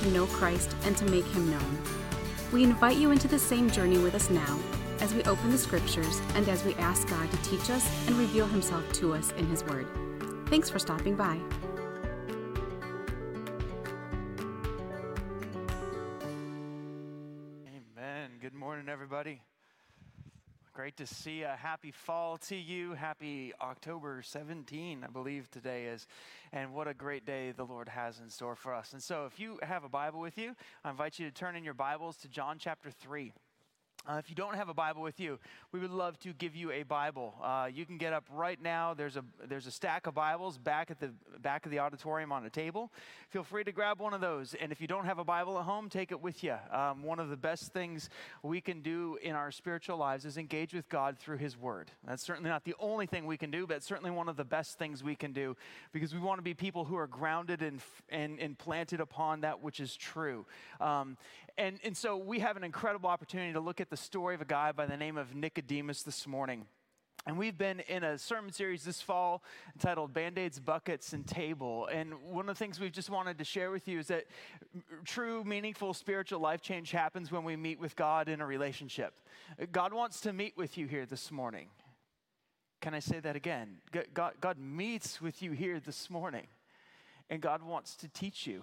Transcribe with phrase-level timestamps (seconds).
[0.00, 1.78] to know Christ and to make him known.
[2.52, 4.58] We invite you into the same journey with us now
[5.00, 8.46] as we open the scriptures and as we ask God to teach us and reveal
[8.46, 9.86] himself to us in his word.
[10.46, 11.38] Thanks for stopping by.
[17.68, 18.30] Amen.
[18.40, 19.40] Good morning, everybody.
[20.80, 22.94] Great to see a Happy fall to you.
[22.94, 26.06] Happy October 17, I believe today is.
[26.54, 28.94] And what a great day the Lord has in store for us.
[28.94, 31.64] And so, if you have a Bible with you, I invite you to turn in
[31.64, 33.30] your Bibles to John chapter 3.
[34.08, 35.38] Uh, if you don't have a Bible with you,
[35.72, 37.34] we would love to give you a Bible.
[37.42, 38.94] Uh, you can get up right now.
[38.94, 42.46] There's a there's a stack of Bibles back at the back of the auditorium on
[42.46, 42.90] a table.
[43.28, 44.54] Feel free to grab one of those.
[44.54, 46.54] And if you don't have a Bible at home, take it with you.
[46.72, 48.08] Um, one of the best things
[48.42, 51.90] we can do in our spiritual lives is engage with God through His Word.
[52.06, 54.78] That's certainly not the only thing we can do, but certainly one of the best
[54.78, 55.54] things we can do
[55.92, 59.62] because we want to be people who are grounded and and, and planted upon that
[59.62, 60.46] which is true.
[60.80, 61.18] Um,
[61.60, 64.46] and, and so we have an incredible opportunity to look at the story of a
[64.46, 66.64] guy by the name of Nicodemus this morning.
[67.26, 69.42] And we've been in a sermon series this fall
[69.74, 71.86] entitled Band Aids, Buckets, and Table.
[71.92, 74.24] And one of the things we've just wanted to share with you is that
[75.04, 79.12] true, meaningful spiritual life change happens when we meet with God in a relationship.
[79.70, 81.66] God wants to meet with you here this morning.
[82.80, 83.76] Can I say that again?
[84.14, 86.46] God, God meets with you here this morning,
[87.28, 88.62] and God wants to teach you,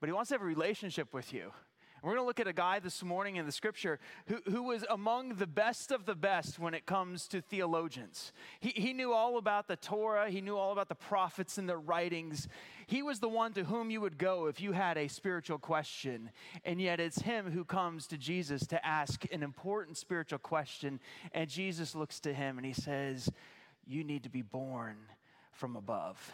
[0.00, 1.52] but He wants to have a relationship with you.
[2.02, 4.84] We're going to look at a guy this morning in the scripture who, who was
[4.90, 8.32] among the best of the best when it comes to theologians.
[8.58, 11.78] He, he knew all about the Torah, he knew all about the prophets and their
[11.78, 12.48] writings.
[12.88, 16.30] He was the one to whom you would go if you had a spiritual question.
[16.64, 20.98] And yet it's him who comes to Jesus to ask an important spiritual question.
[21.30, 23.30] And Jesus looks to him and he says,
[23.86, 24.96] You need to be born
[25.52, 26.32] from above,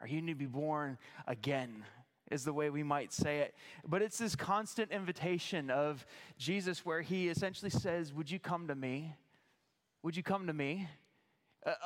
[0.00, 1.82] or you need to be born again
[2.30, 3.54] is the way we might say it.
[3.86, 6.06] But it's this constant invitation of
[6.38, 9.14] Jesus where he essentially says, Would you come to me?
[10.02, 10.88] Would you come to me?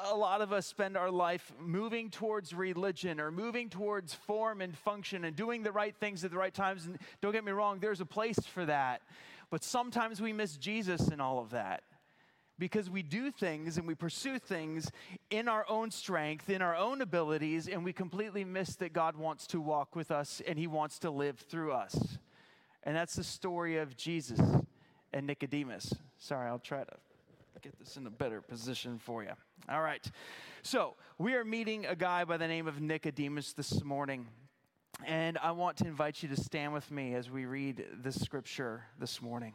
[0.05, 4.77] A lot of us spend our life moving towards religion or moving towards form and
[4.77, 6.87] function and doing the right things at the right times.
[6.87, 9.03] And don't get me wrong, there's a place for that.
[9.51, 11.83] But sometimes we miss Jesus in all of that
[12.59, 14.91] because we do things and we pursue things
[15.31, 19.47] in our own strength, in our own abilities, and we completely miss that God wants
[19.49, 22.19] to walk with us and He wants to live through us.
[22.83, 24.41] And that's the story of Jesus
[25.13, 25.93] and Nicodemus.
[26.19, 26.97] Sorry, I'll try to
[27.63, 29.33] get this in a better position for you.
[29.69, 30.09] All right.
[30.63, 34.27] So, we are meeting a guy by the name of Nicodemus this morning.
[35.05, 38.85] And I want to invite you to stand with me as we read this scripture
[38.99, 39.53] this morning.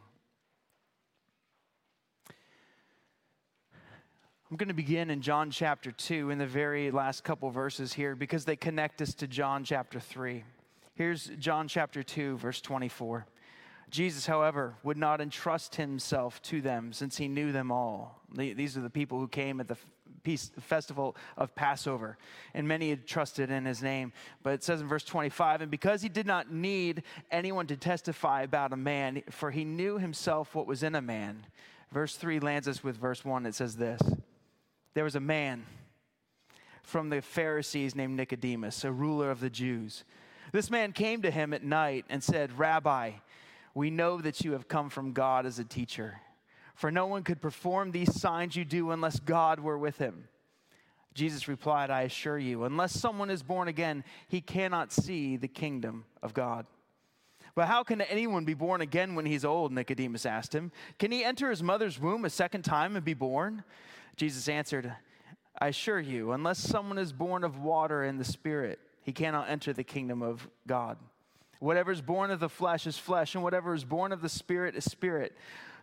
[4.52, 8.14] I'm going to begin in John chapter 2 in the very last couple verses here
[8.14, 10.44] because they connect us to John chapter 3.
[10.94, 13.24] Here's John chapter 2, verse 24.
[13.88, 18.20] Jesus, however, would not entrust himself to them since he knew them all.
[18.36, 19.78] These are the people who came at the
[20.60, 22.18] festival of Passover,
[22.52, 24.12] and many had trusted in his name.
[24.42, 28.42] But it says in verse 25, and because he did not need anyone to testify
[28.42, 31.46] about a man, for he knew himself what was in a man.
[31.90, 33.46] Verse 3 lands us with verse 1.
[33.46, 34.02] It says this
[34.94, 35.64] there was a man
[36.82, 40.04] from the Pharisees named Nicodemus, a ruler of the Jews.
[40.52, 43.12] This man came to him at night and said, Rabbi,
[43.74, 46.20] we know that you have come from God as a teacher,
[46.74, 50.28] for no one could perform these signs you do unless God were with him.
[51.14, 56.04] Jesus replied, I assure you, unless someone is born again, he cannot see the kingdom
[56.22, 56.66] of God.
[57.54, 59.72] But how can anyone be born again when he's old?
[59.72, 60.72] Nicodemus asked him.
[60.98, 63.62] Can he enter his mother's womb a second time and be born?
[64.16, 64.92] Jesus answered,
[65.58, 69.72] I assure you, unless someone is born of water and the Spirit, he cannot enter
[69.72, 70.98] the kingdom of God.
[71.60, 74.74] Whatever is born of the flesh is flesh, and whatever is born of the Spirit
[74.74, 75.36] is spirit.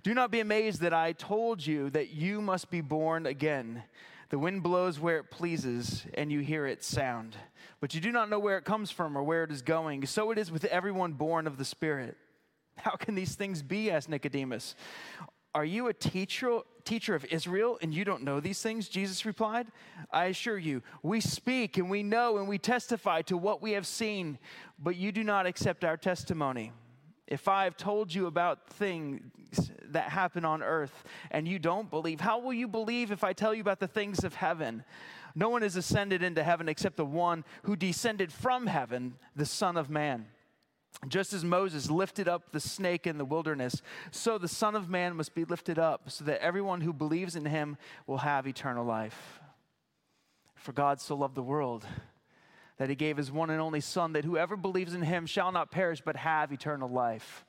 [0.04, 3.84] Do not be amazed that I told you that you must be born again.
[4.30, 7.36] The wind blows where it pleases, and you hear its sound,
[7.80, 10.06] but you do not know where it comes from or where it is going.
[10.06, 12.18] So it is with everyone born of the Spirit.
[12.78, 13.90] How can these things be?
[13.92, 14.76] asked Nicodemus.
[15.56, 18.88] Are you a teacher, teacher of Israel and you don't know these things?
[18.88, 19.68] Jesus replied.
[20.12, 23.88] I assure you, we speak and we know and we testify to what we have
[23.88, 24.38] seen,
[24.78, 26.72] but you do not accept our testimony.
[27.28, 29.22] If I have told you about things
[29.86, 33.54] that happen on earth and you don't believe, how will you believe if I tell
[33.54, 34.84] you about the things of heaven?
[35.36, 39.78] No one has ascended into heaven except the one who descended from heaven, the Son
[39.78, 40.28] of Man.
[41.08, 43.82] Just as Moses lifted up the snake in the wilderness,
[44.12, 47.46] so the Son of Man must be lifted up, so that everyone who believes in
[47.46, 49.40] him will have eternal life.
[50.56, 51.86] For God so loved the world
[52.78, 55.72] that he gave his one and only Son, that whoever believes in him shall not
[55.72, 57.46] perish but have eternal life.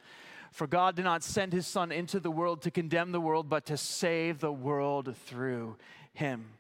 [0.53, 3.67] For God did not send his Son into the world to condemn the world, but
[3.67, 5.77] to save the world through
[6.13, 6.53] him.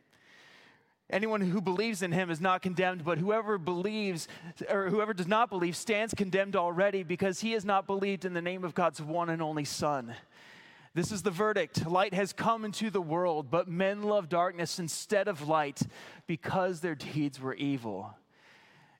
[1.12, 4.28] Anyone who believes in him is not condemned, but whoever believes
[4.68, 8.42] or whoever does not believe stands condemned already because he has not believed in the
[8.42, 10.14] name of God's one and only Son.
[10.94, 11.86] This is the verdict.
[11.86, 15.82] Light has come into the world, but men love darkness instead of light
[16.26, 18.14] because their deeds were evil.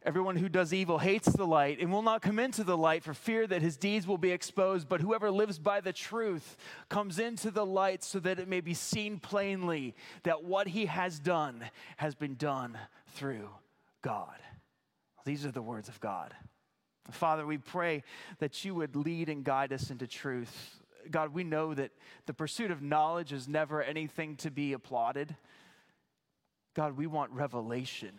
[0.03, 3.13] Everyone who does evil hates the light and will not come into the light for
[3.13, 4.89] fear that his deeds will be exposed.
[4.89, 6.57] But whoever lives by the truth
[6.89, 11.19] comes into the light so that it may be seen plainly that what he has
[11.19, 11.65] done
[11.99, 13.51] has been done through
[14.01, 14.39] God.
[15.27, 16.35] These are the words of God.
[17.11, 18.03] Father, we pray
[18.39, 20.81] that you would lead and guide us into truth.
[21.11, 21.91] God, we know that
[22.25, 25.37] the pursuit of knowledge is never anything to be applauded.
[26.75, 28.13] God, we want revelation.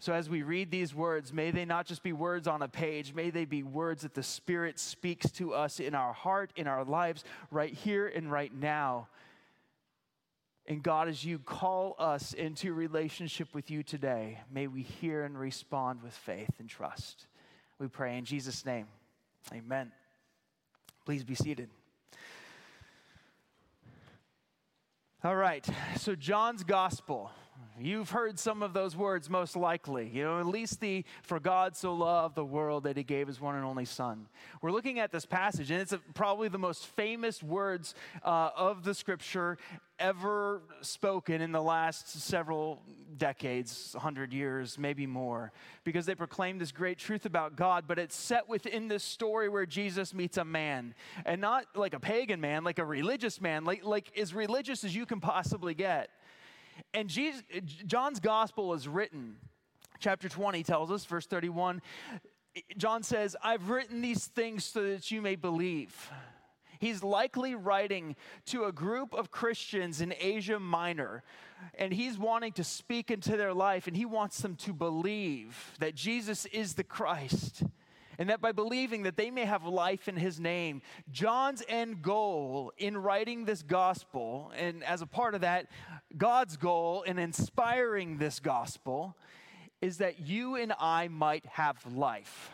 [0.00, 3.14] So, as we read these words, may they not just be words on a page,
[3.14, 6.84] may they be words that the Spirit speaks to us in our heart, in our
[6.84, 9.08] lives, right here and right now.
[10.66, 15.36] And God, as you call us into relationship with you today, may we hear and
[15.36, 17.26] respond with faith and trust.
[17.80, 18.86] We pray in Jesus' name.
[19.52, 19.90] Amen.
[21.04, 21.70] Please be seated.
[25.24, 25.66] All right,
[25.96, 27.32] so John's gospel.
[27.80, 30.10] You've heard some of those words most likely.
[30.12, 33.40] You know, at least the for God so loved the world that he gave his
[33.40, 34.26] one and only son.
[34.60, 37.94] We're looking at this passage, and it's a, probably the most famous words
[38.24, 39.58] uh, of the scripture
[40.00, 42.82] ever spoken in the last several
[43.16, 45.52] decades, 100 years, maybe more,
[45.84, 49.66] because they proclaim this great truth about God, but it's set within this story where
[49.66, 50.94] Jesus meets a man,
[51.24, 54.94] and not like a pagan man, like a religious man, like, like as religious as
[54.94, 56.10] you can possibly get.
[56.94, 57.42] And Jesus,
[57.86, 59.36] John's gospel is written.
[60.00, 61.82] Chapter 20 tells us, verse 31,
[62.76, 66.10] John says, I've written these things so that you may believe.
[66.78, 68.14] He's likely writing
[68.46, 71.24] to a group of Christians in Asia Minor,
[71.74, 75.96] and he's wanting to speak into their life, and he wants them to believe that
[75.96, 77.64] Jesus is the Christ
[78.18, 80.82] and that by believing that they may have life in his name.
[81.10, 85.68] John's end goal in writing this gospel, and as a part of that,
[86.16, 89.16] God's goal in inspiring this gospel,
[89.80, 92.50] is that you and I might have life.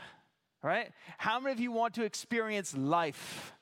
[0.62, 0.90] Right?
[1.18, 3.52] How many of you want to experience life?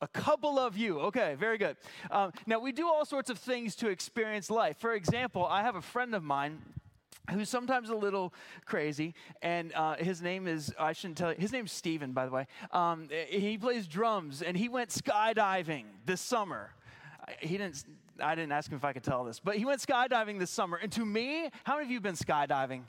[0.00, 1.00] A couple of you.
[1.00, 1.76] Okay, very good.
[2.10, 4.76] Um, now, we do all sorts of things to experience life.
[4.76, 6.60] For example, I have a friend of mine
[7.32, 8.32] who's sometimes a little
[8.64, 12.32] crazy, and uh, his name is, I shouldn't tell you, his name's Steven, by the
[12.32, 12.46] way.
[12.70, 16.70] Um, he plays drums, and he went skydiving this summer.
[17.40, 17.84] He didn't,
[18.20, 20.76] I didn't ask him if I could tell this, but he went skydiving this summer.
[20.76, 22.82] And to me, how many of you have been skydiving?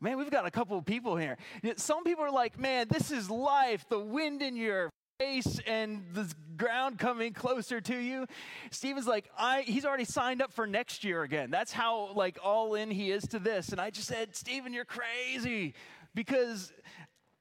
[0.00, 1.36] Man, we've got a couple of people here.
[1.76, 6.32] Some people are like, man, this is life, the wind in your face and the
[6.56, 8.26] ground coming closer to you.
[8.70, 11.50] Steven's like, I he's already signed up for next year again.
[11.50, 13.70] That's how like all in he is to this.
[13.70, 15.74] And I just said, Steven, you're crazy.
[16.14, 16.72] Because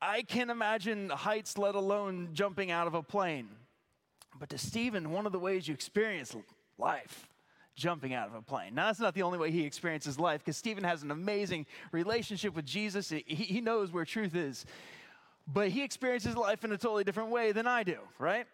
[0.02, 3.50] I can't imagine heights, let alone jumping out of a plane.
[4.40, 6.36] But to Steven, one of the ways you experience
[6.78, 7.30] life
[7.76, 8.74] jumping out of a plane.
[8.74, 12.56] Now, that's not the only way he experiences life, because Stephen has an amazing relationship
[12.56, 13.10] with Jesus.
[13.10, 14.66] He, he knows where truth is
[15.48, 18.46] but he experiences life in a totally different way than I do, right?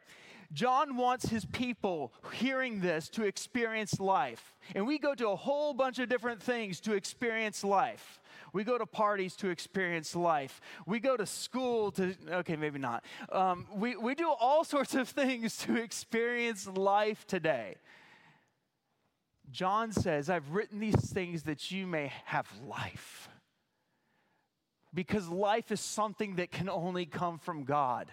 [0.54, 4.54] John wants his people hearing this to experience life.
[4.76, 8.20] And we go to a whole bunch of different things to experience life.
[8.54, 10.62] We go to parties to experience life.
[10.86, 13.04] We go to school to, okay, maybe not.
[13.32, 17.78] Um, we, we do all sorts of things to experience life today.
[19.54, 23.30] John says, I've written these things that you may have life
[24.94, 28.08] because life is something that can only come from God.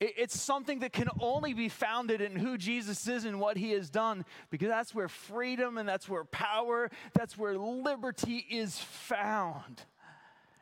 [0.00, 3.90] It's something that can only be founded in who Jesus is and what he has
[3.90, 9.82] done, because that's where freedom and that's where power, that's where liberty is found.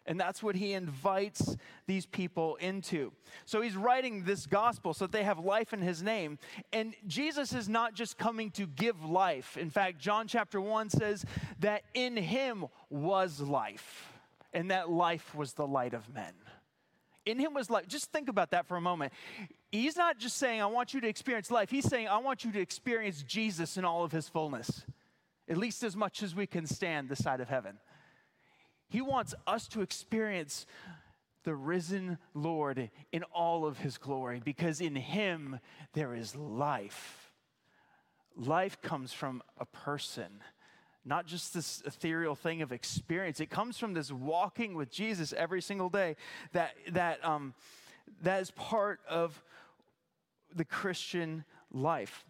[0.08, 1.54] And that's what he invites
[1.86, 3.12] these people into.
[3.44, 6.38] So he's writing this gospel so that they have life in his name.
[6.72, 9.58] And Jesus is not just coming to give life.
[9.58, 11.26] In fact, John chapter 1 says
[11.60, 14.14] that in him was life
[14.54, 16.32] and that life was the light of men.
[17.26, 17.86] In him was life.
[17.86, 19.12] Just think about that for a moment.
[19.70, 21.70] He's not just saying, I want you to experience life.
[21.70, 24.86] He's saying, I want you to experience Jesus in all of his fullness,
[25.50, 27.76] at least as much as we can stand the side of heaven.
[28.88, 30.66] He wants us to experience
[31.44, 35.60] the risen Lord in all of his glory because in him
[35.94, 37.32] there is life.
[38.36, 40.42] Life comes from a person,
[41.04, 43.40] not just this ethereal thing of experience.
[43.40, 46.16] It comes from this walking with Jesus every single day
[46.52, 47.54] that, that, um,
[48.22, 49.42] that is part of
[50.54, 52.24] the Christian life.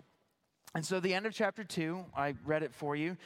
[0.74, 3.16] And so, the end of chapter two, I read it for you.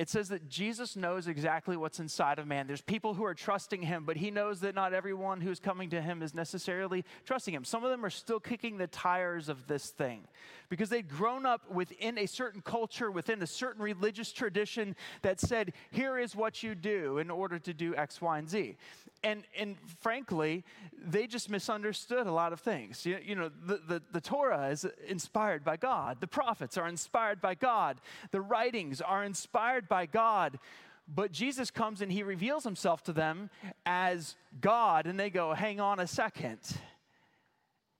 [0.00, 2.66] It says that Jesus knows exactly what's inside of man.
[2.66, 6.00] There's people who are trusting him, but he knows that not everyone who's coming to
[6.00, 7.64] him is necessarily trusting him.
[7.64, 10.26] Some of them are still kicking the tires of this thing
[10.70, 15.74] because they'd grown up within a certain culture, within a certain religious tradition that said,
[15.90, 18.78] here is what you do in order to do X, Y, and Z
[19.22, 20.64] and, and frankly,
[20.96, 23.04] they just misunderstood a lot of things.
[23.04, 27.40] You, you know, the, the, the, Torah is inspired by God, the prophets are inspired
[27.40, 30.58] by God, the writings are inspired by God.
[31.06, 33.50] But Jesus comes and he reveals himself to them
[33.84, 36.60] as God, and they go, hang on a second.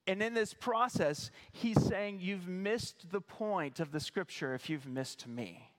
[0.06, 4.86] And in this process, he's saying, You've missed the point of the scripture if you've
[4.86, 5.70] missed me.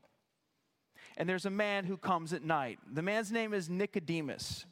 [1.18, 2.80] And there's a man who comes at night.
[2.94, 4.66] The man's name is Nicodemus.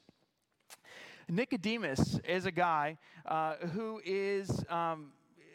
[1.27, 5.11] Nicodemus is a guy uh, who is, um,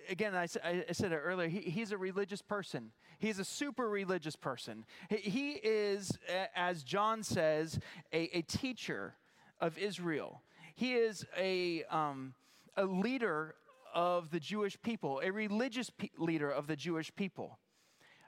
[0.09, 2.93] again, I, I, said it earlier, he, he's a religious person.
[3.19, 4.85] He's a super religious person.
[5.09, 6.19] He, is,
[6.55, 7.79] as John says,
[8.13, 9.15] a, a, teacher
[9.61, 10.43] of Israel.
[10.75, 12.35] He is a, um,
[12.77, 13.55] a leader
[13.95, 17.59] of the Jewish people, a religious pe- leader of the Jewish people.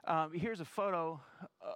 [0.07, 1.19] Um, here's a photo
[1.61, 1.71] uh,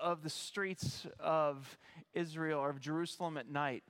[0.00, 1.78] of the streets of
[2.14, 3.82] Israel or of Jerusalem at night.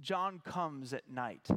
[0.00, 1.48] John comes at night.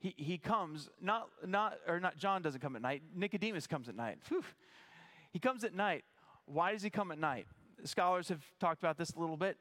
[0.00, 3.02] He, he comes, not, not, or not, John doesn't come at night.
[3.14, 4.18] Nicodemus comes at night.
[4.28, 4.44] Whew.
[5.32, 6.04] He comes at night.
[6.46, 7.46] Why does he come at night?
[7.84, 9.56] Scholars have talked about this a little bit.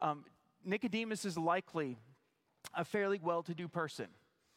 [0.00, 0.24] Um,
[0.64, 1.98] Nicodemus is likely
[2.74, 4.08] a fairly well to do person.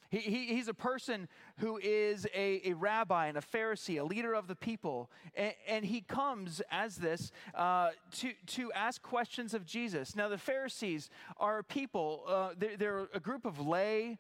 [0.10, 1.27] He, he, he's a person
[1.58, 5.10] who is a, a, rabbi and a Pharisee, a leader of the people.
[5.36, 7.89] And, and he comes as this uh,
[8.20, 10.15] to, to ask questions of Jesus.
[10.15, 14.18] Now, the Pharisees are people, uh, they're, they're a group of lay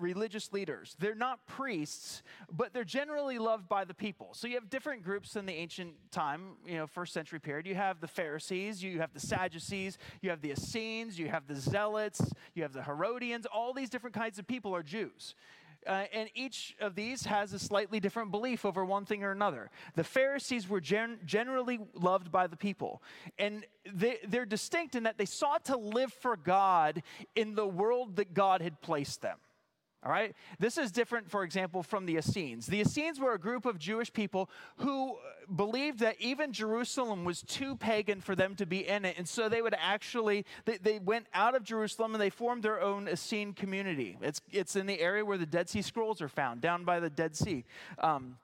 [0.00, 0.96] religious leaders.
[0.98, 4.30] They're not priests, but they're generally loved by the people.
[4.32, 7.66] So you have different groups in the ancient time, you know, first century period.
[7.66, 11.56] You have the Pharisees, you have the Sadducees, you have the Essenes, you have the
[11.56, 13.46] Zealots, you have the Herodians.
[13.46, 15.34] All these different kinds of people are Jews.
[15.86, 19.70] Uh, and each of these has a slightly different belief over one thing or another.
[19.94, 23.02] The Pharisees were gen- generally loved by the people,
[23.38, 27.02] and they, they're distinct in that they sought to live for God
[27.34, 29.38] in the world that God had placed them.
[30.02, 30.34] All right?
[30.58, 32.66] This is different, for example, from the Essenes.
[32.66, 35.18] The Essenes were a group of Jewish people who
[35.54, 39.18] believed that even Jerusalem was too pagan for them to be in it.
[39.18, 42.80] And so they would actually, they, they went out of Jerusalem and they formed their
[42.80, 44.16] own Essene community.
[44.22, 47.10] It's, it's in the area where the Dead Sea Scrolls are found, down by the
[47.10, 47.64] Dead Sea.
[47.98, 48.38] Um,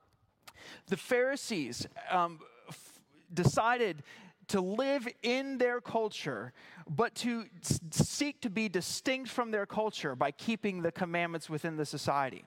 [0.88, 3.00] the Pharisees um, f-
[3.32, 4.02] decided
[4.48, 6.52] to live in their culture,
[6.88, 7.44] but to
[7.90, 12.44] seek to be distinct from their culture by keeping the commandments within the society.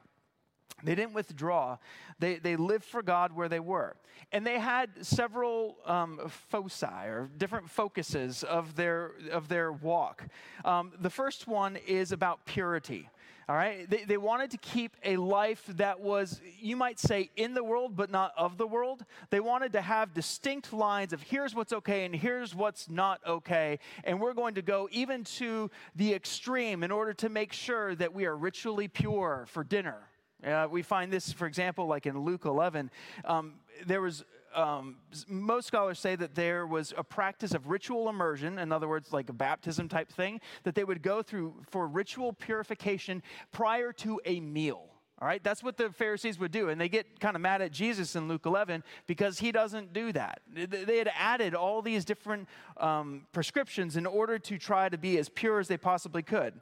[0.83, 1.77] They didn't withdraw.
[2.19, 3.97] They, they lived for God where they were.
[4.31, 10.25] And they had several um, foci, or different focuses of their, of their walk.
[10.63, 13.09] Um, the first one is about purity.
[13.49, 13.89] All right?
[13.89, 17.95] They, they wanted to keep a life that was, you might say, in the world,
[17.95, 19.03] but not of the world.
[19.31, 23.79] They wanted to have distinct lines of here's what's okay and here's what's not okay.
[24.03, 28.13] And we're going to go even to the extreme in order to make sure that
[28.13, 29.97] we are ritually pure for dinner.
[30.45, 32.91] Uh, we find this, for example, like in Luke 11.
[33.25, 33.55] Um,
[33.87, 34.23] there was
[34.55, 39.13] um, most scholars say that there was a practice of ritual immersion, in other words,
[39.13, 44.19] like a baptism type thing, that they would go through for ritual purification prior to
[44.25, 44.89] a meal.
[45.21, 46.69] All right, that's what the Pharisees would do.
[46.69, 50.13] And they get kind of mad at Jesus in Luke 11 because he doesn't do
[50.13, 50.41] that.
[50.47, 55.27] They had added all these different um, prescriptions in order to try to be as
[55.27, 56.53] pure as they possibly could.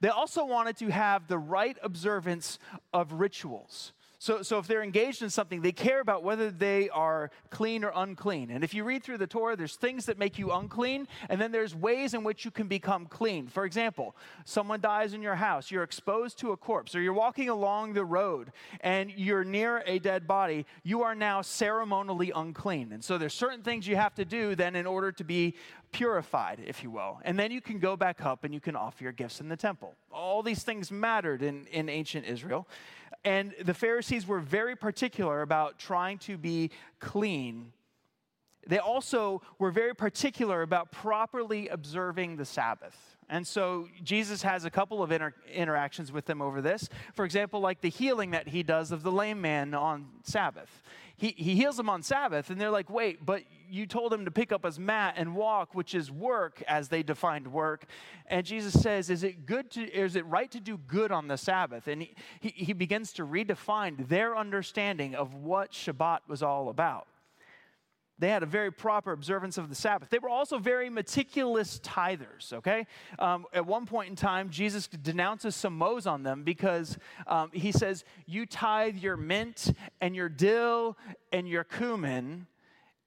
[0.00, 2.58] They also wanted to have the right observance
[2.94, 3.92] of rituals.
[4.20, 7.92] So, so if they're engaged in something, they care about whether they are clean or
[7.94, 8.50] unclean.
[8.50, 11.52] And if you read through the Torah, there's things that make you unclean, and then
[11.52, 13.46] there's ways in which you can become clean.
[13.46, 17.48] For example, someone dies in your house, you're exposed to a corpse, or you're walking
[17.48, 22.92] along the road and you're near a dead body, you are now ceremonially unclean.
[22.92, 25.54] And so there's certain things you have to do then in order to be
[25.92, 27.20] purified, if you will.
[27.24, 29.56] And then you can go back up and you can offer your gifts in the
[29.56, 29.94] temple.
[30.10, 32.66] All these things mattered in, in ancient Israel.
[33.24, 37.72] And the Pharisees were very particular about trying to be clean.
[38.66, 43.16] They also were very particular about properly observing the Sabbath.
[43.30, 46.88] And so Jesus has a couple of inter- interactions with them over this.
[47.14, 50.82] For example, like the healing that he does of the lame man on Sabbath.
[51.18, 54.30] He, he heals him on Sabbath, and they're like, wait, but you told him to
[54.30, 57.86] pick up his mat and walk, which is work, as they defined work.
[58.26, 61.36] And Jesus says, is it good to, is it right to do good on the
[61.36, 61.88] Sabbath?
[61.88, 67.08] And he, he, he begins to redefine their understanding of what Shabbat was all about.
[68.18, 70.10] They had a very proper observance of the Sabbath.
[70.10, 72.86] They were also very meticulous tithers, okay?
[73.18, 76.98] Um, at one point in time, Jesus denounces some woes on them because
[77.28, 80.96] um, he says, You tithe your mint and your dill
[81.32, 82.46] and your cumin,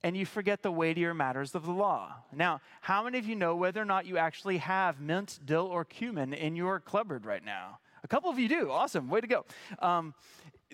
[0.01, 2.15] and you forget the weightier matters of the law.
[2.33, 5.83] Now, how many of you know whether or not you actually have mint, dill, or
[5.83, 7.79] cumin in your cupboard right now?
[8.03, 8.71] A couple of you do.
[8.71, 9.09] Awesome.
[9.09, 9.45] Way to go.
[9.79, 10.15] Um,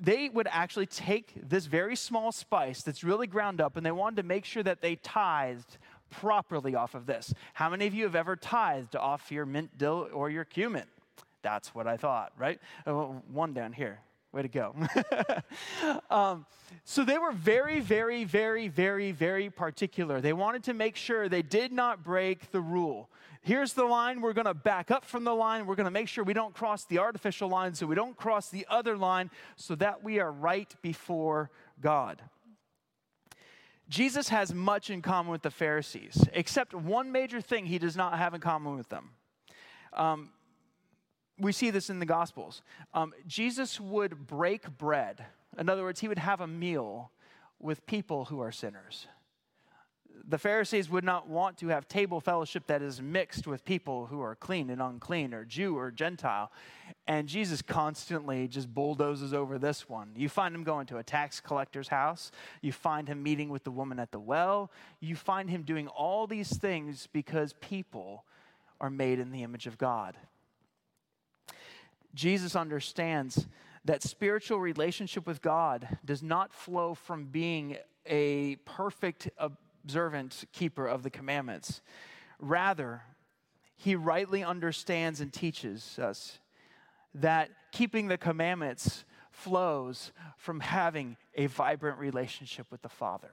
[0.02, 4.18] they would actually take this very small spice that's really ground up and they wanted
[4.18, 5.78] to make sure that they tithed
[6.10, 7.34] properly off of this.
[7.54, 10.86] How many of you have ever tithed off your mint dill or your cumin?
[11.42, 12.60] That's what I thought, right?
[12.86, 14.00] Oh, one down here.
[14.34, 14.76] Way to go.
[16.10, 16.46] um,
[16.84, 20.20] so they were very, very, very, very, very particular.
[20.20, 23.10] They wanted to make sure they did not break the rule.
[23.48, 24.20] Here's the line.
[24.20, 25.68] We're going to back up from the line.
[25.68, 28.50] We're going to make sure we don't cross the artificial line so we don't cross
[28.50, 31.50] the other line so that we are right before
[31.80, 32.22] God.
[33.88, 38.18] Jesus has much in common with the Pharisees, except one major thing he does not
[38.18, 39.12] have in common with them.
[39.94, 40.32] Um,
[41.40, 42.62] we see this in the Gospels.
[42.94, 45.24] Um, Jesus would break bread.
[45.58, 47.12] In other words, he would have a meal
[47.60, 49.08] with people who are sinners
[50.30, 54.22] the Pharisees would not want to have table fellowship that is mixed with people who
[54.22, 56.52] are clean and unclean, or Jew or Gentile.
[57.08, 60.12] And Jesus constantly just bulldozes over this one.
[60.16, 62.32] You find him going to a tax collector's house,
[62.62, 64.70] you find him meeting with the woman at the well,
[65.00, 68.26] you find him doing all these things because people
[68.82, 70.18] are made in the image of God.
[72.14, 73.48] Jesus understands
[73.86, 79.30] that spiritual relationship with God does not flow from being a perfect
[79.88, 81.82] observant keeper of the commandments.
[82.40, 83.04] Rather,
[83.78, 86.40] he rightly understands and teaches us
[87.16, 93.32] that keeping the commandments flows from having a vibrant relationship with the Father.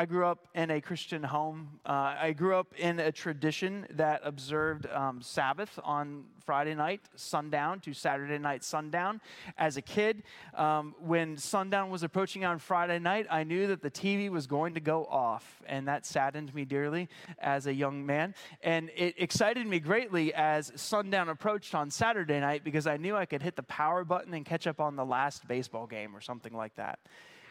[0.00, 1.78] I grew up in a Christian home.
[1.84, 7.80] Uh, I grew up in a tradition that observed um, Sabbath on Friday night, sundown,
[7.80, 9.20] to Saturday night, sundown.
[9.58, 10.22] As a kid,
[10.54, 14.72] um, when sundown was approaching on Friday night, I knew that the TV was going
[14.72, 18.34] to go off, and that saddened me dearly as a young man.
[18.62, 23.26] And it excited me greatly as sundown approached on Saturday night because I knew I
[23.26, 26.54] could hit the power button and catch up on the last baseball game or something
[26.54, 27.00] like that.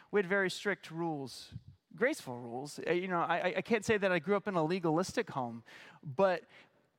[0.10, 1.52] We had very strict rules
[1.96, 2.80] graceful rules.
[2.88, 5.64] Uh, you know, I, I can't say that I grew up in a legalistic home,
[6.04, 6.44] but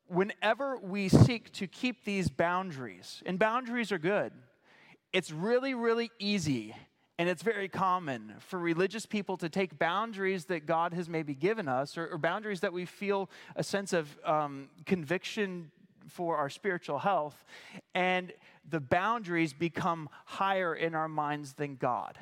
[0.07, 4.33] whenever we seek to keep these boundaries, and boundaries are good,
[5.12, 6.74] it's really, really easy
[7.20, 11.68] and it's very common for religious people to take boundaries that God has maybe given
[11.68, 15.70] us, or, or boundaries that we feel a sense of um, conviction
[16.09, 17.44] for our spiritual health,
[17.94, 18.33] and
[18.70, 22.18] the boundaries become higher in our minds than God.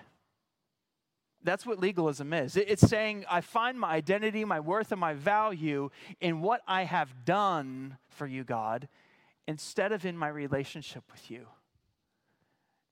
[1.49, 2.59] That's what legalism is.
[2.59, 5.89] It's saying, I find my identity, my worth, and my value
[6.21, 8.87] in what I have done for you, God,
[9.47, 11.47] instead of in my relationship with you.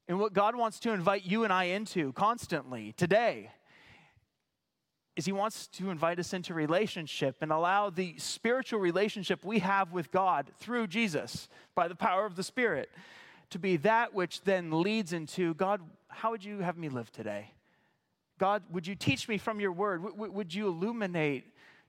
[0.08, 3.50] And what God wants to invite you and I into constantly today
[5.16, 9.92] is He wants to invite us into relationship and allow the spiritual relationship we have
[9.92, 12.88] with God through Jesus by the power of the Spirit
[13.50, 17.50] to be that which then leads into God, how would you have me live today?
[18.38, 20.02] God, would you teach me from your word?
[20.02, 21.44] W- would you illuminate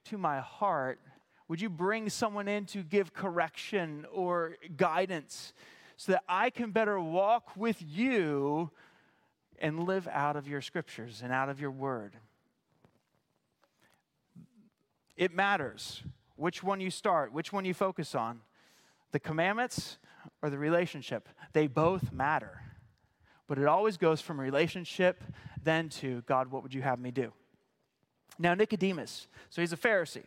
[0.06, 1.00] to my heart?
[1.48, 5.54] Would you bring someone in to give correction or guidance
[5.98, 8.72] so that I can better walk with you
[9.60, 12.16] and live out of your scriptures and out of your word?
[15.16, 16.04] It matters
[16.36, 18.42] which one you start, which one you focus on
[19.12, 19.98] the commandments
[20.42, 21.28] or the relationship.
[21.54, 22.62] They both matter.
[23.48, 25.24] But it always goes from relationship
[25.68, 27.32] then to God, what would you have me do?
[28.40, 30.24] Now, Nicodemus, so he's a Pharisee.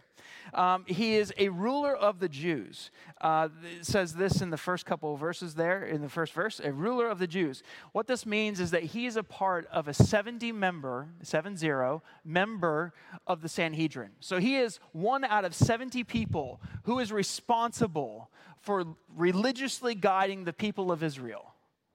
[0.52, 2.90] Um, he is a ruler of the Jews.
[3.20, 3.48] Uh,
[3.78, 6.72] it says this in the first couple of verses there, in the first verse, a
[6.72, 7.62] ruler of the Jews.
[7.92, 12.92] What this means is that he is a part of a 70 member, 7-0, member
[13.26, 14.10] of the Sanhedrin.
[14.18, 18.84] So he is one out of 70 people who is responsible for
[19.16, 21.49] religiously guiding the people of Israel.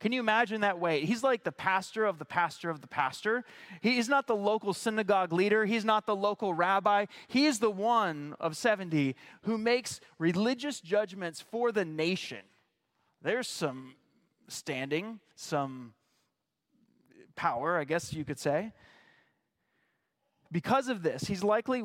[0.06, 1.06] Can you imagine that weight?
[1.06, 3.44] He's like the pastor of the pastor of the pastor.
[3.82, 7.08] He's not the local synagogue leader, he's not the local rabbi.
[7.28, 9.16] He is the one of 70
[9.46, 12.44] who makes religious judgments for the nation.
[13.24, 13.96] There's some
[14.48, 15.96] standing, some
[17.36, 18.74] power, I guess you could say.
[20.52, 21.84] Because of this, he's likely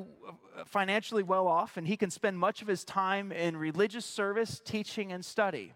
[0.67, 5.11] financially well off and he can spend much of his time in religious service, teaching,
[5.11, 5.73] and study.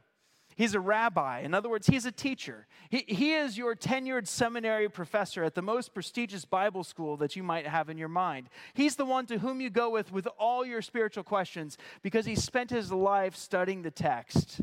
[0.56, 1.40] He's a rabbi.
[1.40, 2.66] In other words, he's a teacher.
[2.88, 7.42] He, he is your tenured seminary professor at the most prestigious Bible school that you
[7.42, 8.48] might have in your mind.
[8.72, 12.36] He's the one to whom you go with with all your spiritual questions because he
[12.36, 14.60] spent his life studying the text.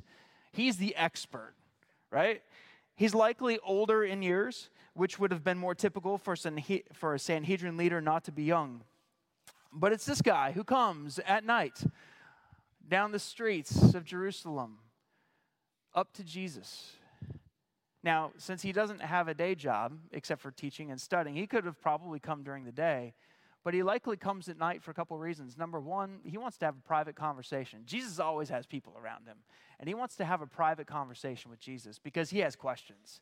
[0.53, 1.53] He's the expert,
[2.09, 2.41] right?
[2.95, 6.35] He's likely older in years, which would have been more typical for,
[6.93, 8.83] for a Sanhedrin leader not to be young.
[9.73, 11.83] But it's this guy who comes at night
[12.87, 14.79] down the streets of Jerusalem
[15.93, 16.93] up to Jesus.
[18.03, 21.65] Now, since he doesn't have a day job except for teaching and studying, he could
[21.65, 23.13] have probably come during the day,
[23.63, 25.57] but he likely comes at night for a couple of reasons.
[25.57, 27.81] Number one, he wants to have a private conversation.
[27.85, 29.37] Jesus always has people around him,
[29.79, 33.21] and he wants to have a private conversation with Jesus because he has questions.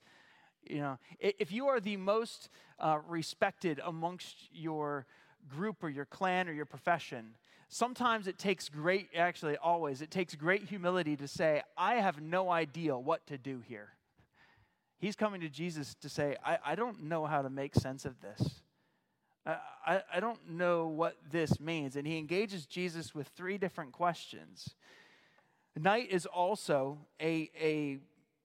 [0.65, 5.05] You know, if you are the most uh, respected amongst your
[5.47, 7.35] group or your clan or your profession,
[7.69, 12.49] sometimes it takes great, actually, always, it takes great humility to say, I have no
[12.49, 13.89] idea what to do here.
[14.97, 18.19] He's coming to Jesus to say, I, I don't know how to make sense of
[18.19, 18.61] this.
[19.85, 21.95] I, I, don't know what this means.
[21.95, 24.75] And he engages Jesus with three different questions.
[25.75, 27.99] Night is also a, a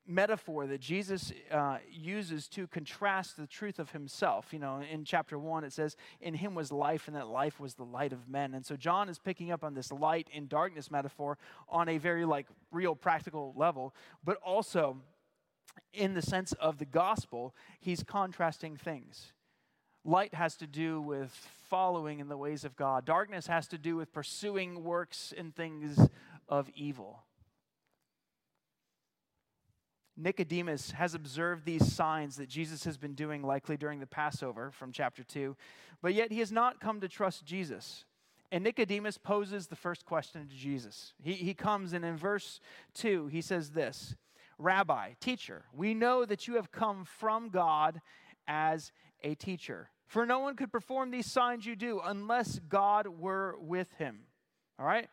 [0.06, 4.52] metaphor that Jesus uh, uses to contrast the truth of himself.
[4.52, 7.74] You know, in chapter one, it says, In him was life, and that life was
[7.74, 8.54] the light of men.
[8.54, 11.38] And so John is picking up on this light in darkness metaphor
[11.68, 14.98] on a very, like, real practical level, but also
[15.92, 19.32] in the sense of the gospel, he's contrasting things.
[20.04, 21.30] Light has to do with
[21.70, 23.06] following in the ways of God.
[23.06, 26.08] Darkness has to do with pursuing works and things
[26.48, 27.22] of evil.
[30.16, 34.92] Nicodemus has observed these signs that Jesus has been doing, likely during the Passover from
[34.92, 35.56] chapter 2,
[36.02, 38.04] but yet he has not come to trust Jesus.
[38.52, 41.12] And Nicodemus poses the first question to Jesus.
[41.20, 42.60] He, he comes and in verse
[42.94, 44.14] 2, he says this
[44.58, 48.00] Rabbi, teacher, we know that you have come from God
[48.46, 49.90] as a teacher.
[50.06, 54.20] For no one could perform these signs you do unless God were with him.
[54.78, 55.08] All right?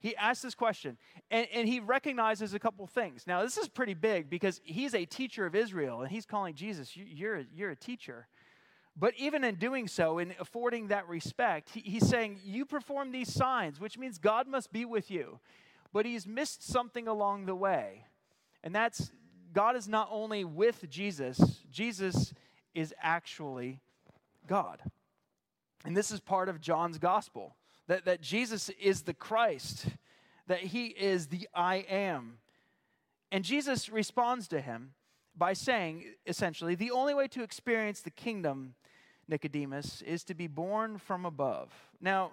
[0.00, 0.98] He asks this question
[1.30, 3.26] and, and he recognizes a couple things.
[3.26, 6.96] Now, this is pretty big because he's a teacher of Israel and he's calling Jesus,
[6.96, 8.28] You're a, you're a teacher.
[8.98, 13.32] But even in doing so, in affording that respect, he, he's saying, You perform these
[13.32, 15.40] signs, which means God must be with you.
[15.92, 18.04] But he's missed something along the way.
[18.62, 19.10] And that's
[19.52, 22.34] God is not only with Jesus, Jesus
[22.74, 23.80] is actually
[24.46, 24.82] God.
[25.84, 27.56] And this is part of John's gospel
[27.88, 29.86] that, that Jesus is the Christ,
[30.46, 32.38] that he is the I am.
[33.32, 34.92] And Jesus responds to him
[35.36, 38.74] by saying, essentially, the only way to experience the kingdom,
[39.28, 41.70] Nicodemus, is to be born from above.
[42.00, 42.32] Now,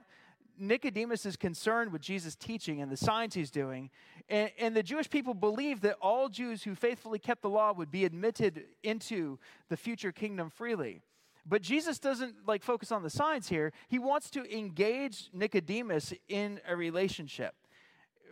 [0.58, 3.90] Nicodemus is concerned with Jesus' teaching and the signs he's doing.
[4.30, 7.92] And, and, the Jewish people believed that all Jews who faithfully kept the law would
[7.92, 9.40] be admitted into
[9.70, 11.02] the future kingdom freely.
[11.46, 13.74] But Jesus doesn't like focus on the signs here.
[13.88, 17.54] He wants to engage Nicodemus in a relationship.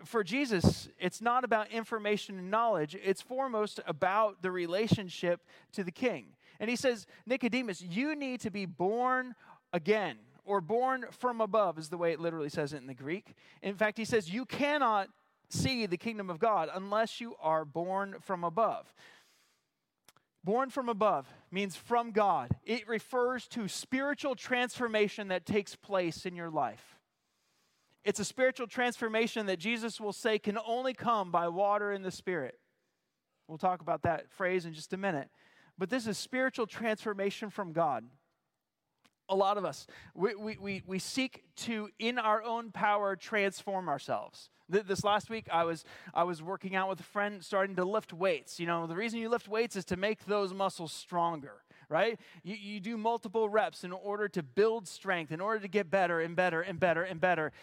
[0.06, 5.42] For Jesus, it's not about information and knowledge, it's foremost about the relationship
[5.74, 6.28] to the king.
[6.60, 9.36] And he says, Nicodemus, you need to be born
[9.74, 13.36] again, or born from above, is the way it literally says it in the Greek.
[13.62, 15.10] In fact, he says, You cannot
[15.50, 18.94] see the kingdom of God unless you are born from above.
[20.44, 22.56] Born from above means from God.
[22.66, 26.98] It refers to spiritual transformation that takes place in your life.
[28.04, 32.12] It's a spiritual transformation that Jesus will say can only come by water and the
[32.12, 32.58] Spirit.
[33.48, 35.30] We'll talk about that phrase in just a minute.
[35.78, 38.06] But this is spiritual transformation from God.
[39.32, 43.88] A lot of us, we, we, we, we seek to, in our own power, transform
[43.88, 44.50] ourselves.
[44.68, 48.12] This last week, I was, I was working out with a friend starting to lift
[48.12, 48.60] weights.
[48.60, 52.20] You know, the reason you lift weights is to make those muscles stronger, right?
[52.44, 56.20] You, you do multiple reps in order to build strength, in order to get better
[56.20, 57.54] and better and better and better.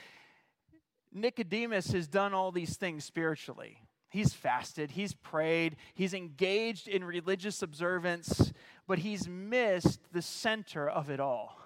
[1.12, 3.78] Nicodemus has done all these things spiritually.
[4.10, 8.52] He's fasted, he's prayed, he's engaged in religious observance,
[8.86, 11.58] but he's missed the center of it all.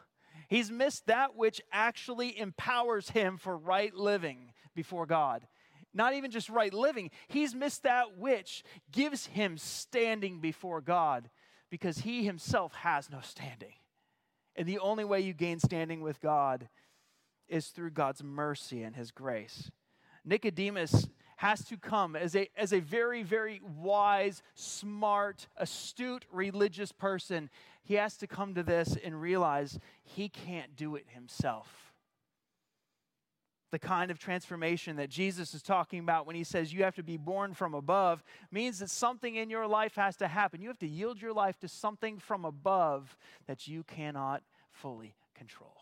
[0.48, 5.46] He's missed that which actually empowers him for right living before God.
[5.94, 7.10] not even just right living.
[7.28, 11.28] He's missed that which gives him standing before God
[11.70, 13.74] because he himself has no standing.
[14.56, 16.68] And the only way you gain standing with God
[17.48, 19.70] is through God's mercy and his grace.
[20.24, 21.08] Nicodemus
[21.42, 27.50] has to come as a, as a very, very wise, smart, astute religious person.
[27.82, 31.92] He has to come to this and realize he can't do it himself
[33.72, 37.02] the kind of transformation that Jesus is talking about when he says you have to
[37.02, 40.60] be born from above means that something in your life has to happen.
[40.60, 45.81] You have to yield your life to something from above that you cannot fully control.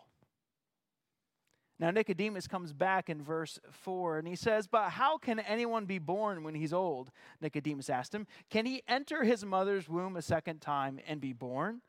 [1.80, 5.98] Now, Nicodemus comes back in verse 4 and he says, But how can anyone be
[5.98, 7.10] born when he's old?
[7.40, 11.80] Nicodemus asked him, Can he enter his mother's womb a second time and be born?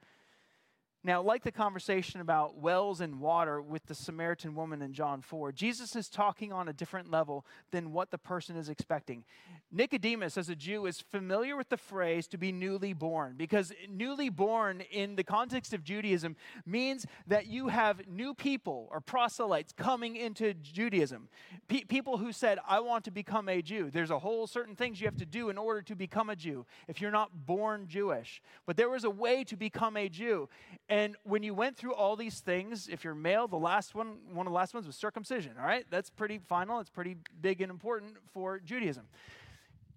[1.03, 5.51] Now, like the conversation about wells and water with the Samaritan woman in John 4,
[5.51, 9.23] Jesus is talking on a different level than what the person is expecting.
[9.71, 14.29] Nicodemus, as a Jew, is familiar with the phrase to be newly born because newly
[14.29, 16.35] born in the context of Judaism
[16.67, 21.29] means that you have new people or proselytes coming into Judaism.
[21.67, 23.89] Pe- people who said, I want to become a Jew.
[23.89, 26.67] There's a whole certain things you have to do in order to become a Jew
[26.87, 28.39] if you're not born Jewish.
[28.67, 30.47] But there was a way to become a Jew.
[30.91, 34.45] And when you went through all these things, if you're male, the last one, one
[34.45, 35.85] of the last ones was circumcision, all right?
[35.89, 39.07] That's pretty final, it's pretty big and important for Judaism.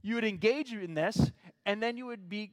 [0.03, 1.33] You would engage in this,
[1.67, 2.53] and then you would be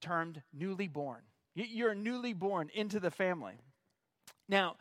[0.00, 1.22] termed newly born.
[1.56, 3.54] You're newly born into the family.
[4.48, 4.76] Now,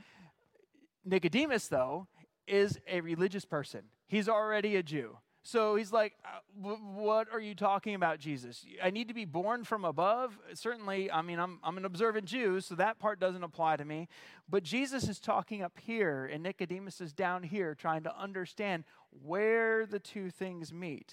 [1.03, 2.07] Nicodemus, though,
[2.47, 3.81] is a religious person.
[4.07, 5.17] He's already a Jew.
[5.43, 8.65] So he's like, uh, What are you talking about, Jesus?
[8.83, 10.37] I need to be born from above?
[10.53, 14.07] Certainly, I mean, I'm, I'm an observant Jew, so that part doesn't apply to me.
[14.47, 18.83] But Jesus is talking up here, and Nicodemus is down here trying to understand
[19.23, 21.11] where the two things meet.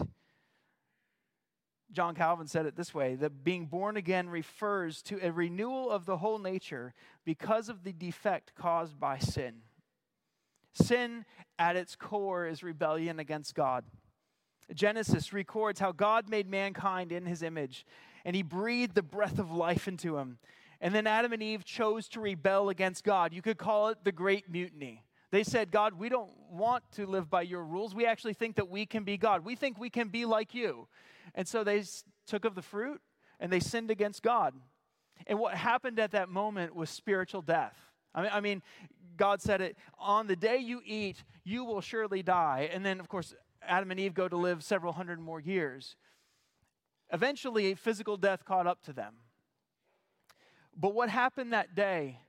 [1.91, 6.05] John Calvin said it this way that being born again refers to a renewal of
[6.05, 6.93] the whole nature
[7.25, 9.62] because of the defect caused by sin.
[10.75, 11.25] Sin
[11.59, 13.85] at its core is rebellion against God.
[14.75, 17.87] Genesis records how God made mankind in his image,
[18.25, 20.39] and he breathed the breath of life into him.
[20.81, 23.33] And then Adam and Eve chose to rebel against God.
[23.33, 25.03] You could call it the Great Mutiny.
[25.31, 27.95] They said, God, we don't want to live by your rules.
[27.95, 29.45] We actually think that we can be God.
[29.45, 30.89] We think we can be like you.
[31.35, 31.83] And so they
[32.27, 33.01] took of the fruit
[33.39, 34.55] and they sinned against God.
[35.27, 37.77] And what happened at that moment was spiritual death.
[38.15, 38.63] I mean, I mean,
[39.17, 42.71] God said it on the day you eat, you will surely die.
[42.73, 45.97] And then, of course, Adam and Eve go to live several hundred more years.
[47.12, 49.14] Eventually, physical death caught up to them.
[50.77, 52.21] But what happened that day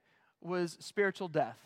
[0.42, 1.60] was spiritual death,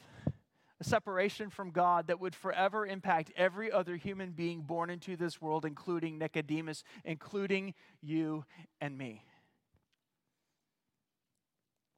[0.81, 5.41] a separation from God that would forever impact every other human being born into this
[5.41, 8.45] world, including Nicodemus, including you
[8.81, 9.23] and me.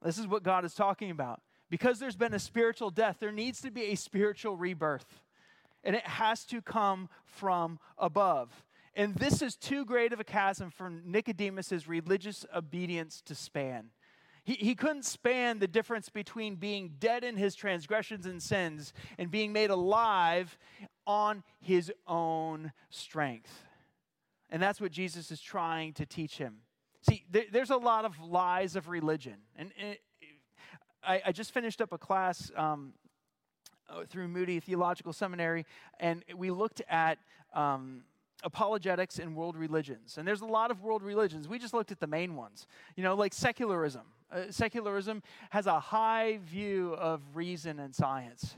[0.04, 1.42] This is what God is talking about.
[1.70, 5.06] Because there's been a spiritual death, there needs to be a spiritual rebirth
[5.86, 8.66] and it has to come from above.
[8.96, 13.92] And this is too great of a chasm for Nicodemus's religious obedience to span.
[14.46, 19.30] He, he couldn't span the difference between being dead in his transgressions and sins and
[19.30, 20.58] being made alive
[21.06, 23.64] on his own strength.
[24.50, 26.58] And that's what Jesus is trying to teach him.
[27.02, 29.38] See, there, there's a lot of lies of religion.
[29.56, 29.98] And, and
[31.04, 32.94] I, I, just finished up a class um,
[34.08, 35.66] through Moody Theological Seminary,
[36.00, 37.18] and we looked at
[37.54, 38.02] um,
[38.44, 40.18] apologetics in world religions.
[40.18, 41.48] And there's a lot of world religions.
[41.48, 42.68] We just looked at the main ones.
[42.96, 44.04] You know, like secularism.
[44.32, 48.56] Uh, secularism has a high view of reason and science.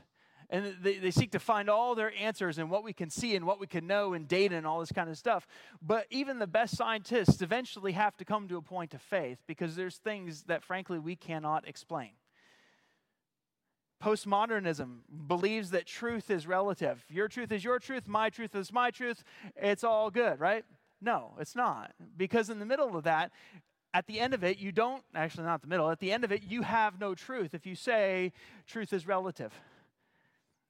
[0.50, 3.44] And they, they seek to find all their answers in what we can see and
[3.46, 5.46] what we can know and data and all this kind of stuff.
[5.82, 9.76] But even the best scientists eventually have to come to a point of faith because
[9.76, 12.10] there's things that, frankly, we cannot explain.
[14.02, 17.04] Postmodernism believes that truth is relative.
[17.08, 19.24] Your truth is your truth, my truth is my truth.
[19.56, 20.64] It's all good, right?
[21.00, 21.92] No, it's not.
[22.16, 23.32] Because in the middle of that,
[23.94, 26.30] at the end of it, you don't, actually, not the middle, at the end of
[26.30, 28.32] it, you have no truth if you say
[28.66, 29.52] truth is relative.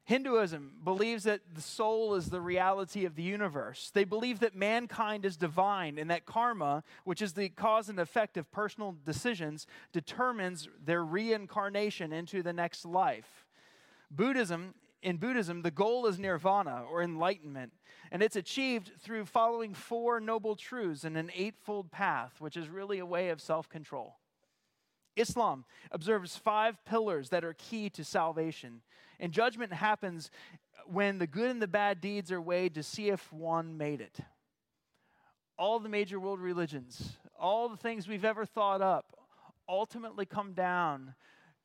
[0.08, 3.90] Hinduism believes that the soul is the reality of the universe.
[3.92, 8.38] They believe that mankind is divine and that karma, which is the cause and effect
[8.38, 13.44] of personal decisions, determines their reincarnation into the next life.
[14.10, 17.74] Buddhism, in Buddhism, the goal is nirvana or enlightenment,
[18.10, 22.98] and it's achieved through following four noble truths in an eightfold path, which is really
[22.98, 24.16] a way of self control.
[25.16, 28.82] Islam observes five pillars that are key to salvation.
[29.20, 30.30] And judgment happens
[30.86, 34.18] when the good and the bad deeds are weighed to see if one made it.
[35.58, 39.16] All the major world religions, all the things we've ever thought up,
[39.68, 41.14] ultimately come down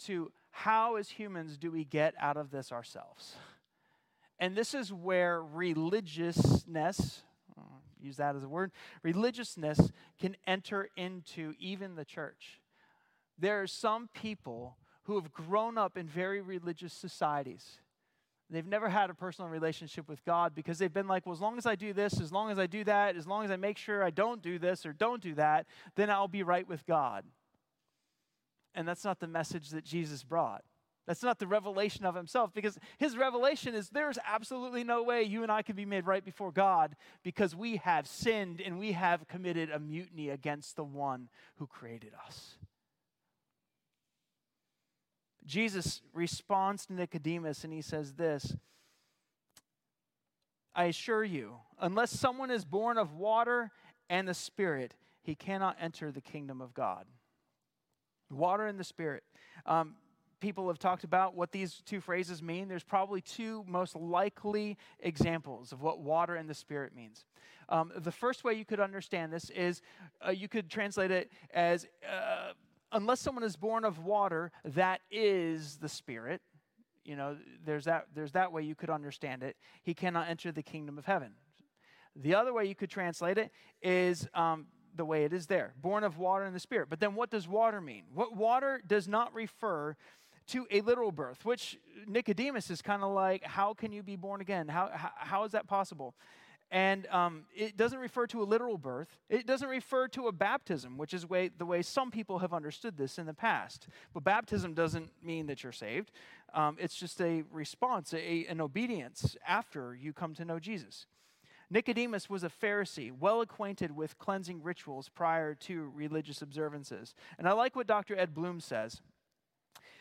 [0.05, 3.35] to how, as humans, do we get out of this ourselves?
[4.39, 7.21] And this is where religiousness,
[7.57, 7.61] uh,
[8.01, 8.71] use that as a word,
[9.03, 12.59] religiousness can enter into even the church.
[13.37, 17.79] There are some people who have grown up in very religious societies.
[18.49, 21.57] They've never had a personal relationship with God because they've been like, well, as long
[21.57, 23.77] as I do this, as long as I do that, as long as I make
[23.77, 25.65] sure I don't do this or don't do that,
[25.95, 27.25] then I'll be right with God.
[28.75, 30.63] And that's not the message that Jesus brought.
[31.05, 35.43] That's not the revelation of himself because his revelation is there's absolutely no way you
[35.43, 39.27] and I can be made right before God because we have sinned and we have
[39.27, 42.57] committed a mutiny against the one who created us.
[45.45, 48.55] Jesus responds to Nicodemus and he says this
[50.75, 53.71] I assure you, unless someone is born of water
[54.09, 57.05] and the Spirit, he cannot enter the kingdom of God.
[58.31, 59.23] Water and the Spirit.
[59.65, 59.95] Um,
[60.39, 62.67] people have talked about what these two phrases mean.
[62.67, 67.25] There's probably two most likely examples of what water and the Spirit means.
[67.69, 69.81] Um, the first way you could understand this is
[70.25, 72.53] uh, you could translate it as uh,
[72.93, 76.41] unless someone is born of water, that is the Spirit.
[77.03, 79.57] You know, there's that, there's that way you could understand it.
[79.81, 81.33] He cannot enter the kingdom of heaven.
[82.15, 83.51] The other way you could translate it
[83.81, 86.89] is um, the way it is there born of water and the Spirit.
[86.89, 88.03] But then what does water mean?
[88.13, 89.95] What water does not refer
[90.47, 94.41] to a literal birth, which Nicodemus is kind of like, how can you be born
[94.41, 94.67] again?
[94.67, 96.15] How, how, how is that possible?
[96.73, 99.19] And um, it doesn't refer to a literal birth.
[99.29, 102.97] It doesn't refer to a baptism, which is way, the way some people have understood
[102.97, 103.87] this in the past.
[104.11, 106.09] But baptism doesn't mean that you're saved.
[106.51, 111.05] Um, it's just a response, a, an obedience after you come to know Jesus.
[111.69, 117.13] Nicodemus was a Pharisee, well acquainted with cleansing rituals prior to religious observances.
[117.37, 118.17] And I like what Dr.
[118.17, 118.99] Ed Blum says.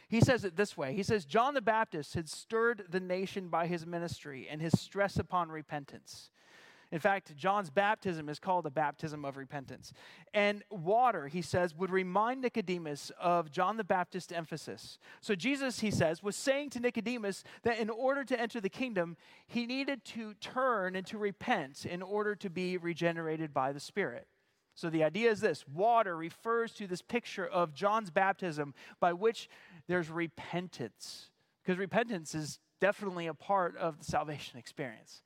[0.09, 3.67] He says it this way He says, John the Baptist had stirred the nation by
[3.67, 6.31] his ministry and his stress upon repentance.
[6.93, 9.95] In fact, John's baptism is called a baptism of repentance.
[10.35, 14.99] And water, he says, would remind Nicodemus of John the Baptist's emphasis.
[15.23, 19.17] So Jesus, he says, was saying to Nicodemus that in order to enter the kingdom,
[19.47, 24.27] he needed to turn and to repent in order to be regenerated by the Spirit.
[24.75, 29.49] So the idea is this water refers to this picture of John's baptism by which
[29.89, 31.31] there's repentance,
[31.63, 35.23] because repentance is definitely a part of the salvation experience.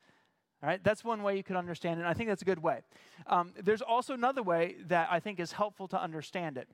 [0.62, 2.62] All right, that's one way you could understand it, and I think that's a good
[2.62, 2.80] way.
[3.26, 6.68] Um, there's also another way that I think is helpful to understand it.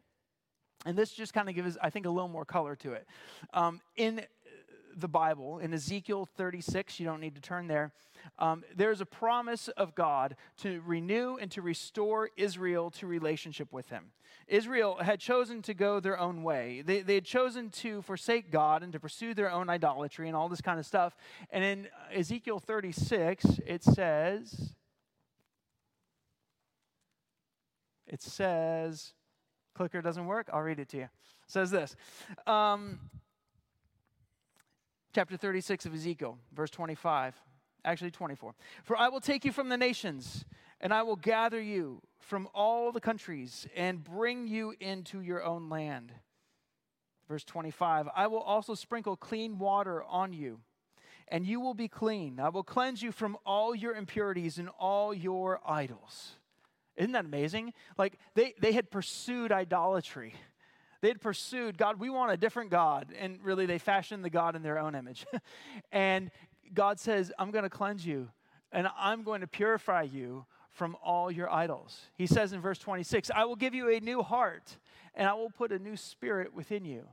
[0.86, 3.06] And this just kind of gives, I think, a little more color to it.
[3.52, 4.22] Um, in
[4.96, 7.92] the Bible, in Ezekiel 36, you don't need to turn there,
[8.38, 13.88] um, there's a promise of God to renew and to restore Israel to relationship with
[13.88, 14.12] Him.
[14.48, 16.82] Israel had chosen to go their own way.
[16.84, 20.48] They, they had chosen to forsake God and to pursue their own idolatry and all
[20.48, 21.16] this kind of stuff.
[21.50, 24.74] And in Ezekiel 36, it says,
[28.06, 29.14] it says,
[29.74, 30.48] clicker doesn't work.
[30.52, 31.04] I'll read it to you.
[31.04, 31.10] It
[31.46, 31.96] says this.
[32.46, 32.98] Um,
[35.14, 37.40] chapter 36 of Ezekiel, verse 25,
[37.84, 38.54] actually 24.
[38.84, 40.44] For I will take you from the nations,
[40.80, 45.68] and I will gather you from all the countries, and bring you into your own
[45.68, 46.12] land.
[47.28, 50.60] Verse 25 I will also sprinkle clean water on you,
[51.28, 52.40] and you will be clean.
[52.40, 56.32] I will cleanse you from all your impurities and all your idols.
[56.96, 57.72] Isn't that amazing?
[57.96, 60.34] Like they, they had pursued idolatry
[61.02, 63.12] they'd pursued God, we want a different God.
[63.18, 65.26] And really, they fashioned the God in their own image.
[65.92, 66.30] and
[66.74, 68.28] God says, I'm going to cleanse you
[68.70, 72.00] and I'm going to purify you from all your idols.
[72.14, 74.78] He says in verse 26, I will give you a new heart
[75.14, 77.06] and I will put a new spirit within you.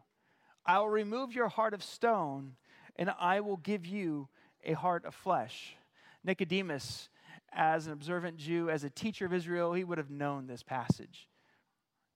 [0.65, 2.55] I will remove your heart of stone
[2.95, 4.29] and I will give you
[4.63, 5.75] a heart of flesh.
[6.23, 7.09] Nicodemus,
[7.51, 11.27] as an observant Jew, as a teacher of Israel, he would have known this passage.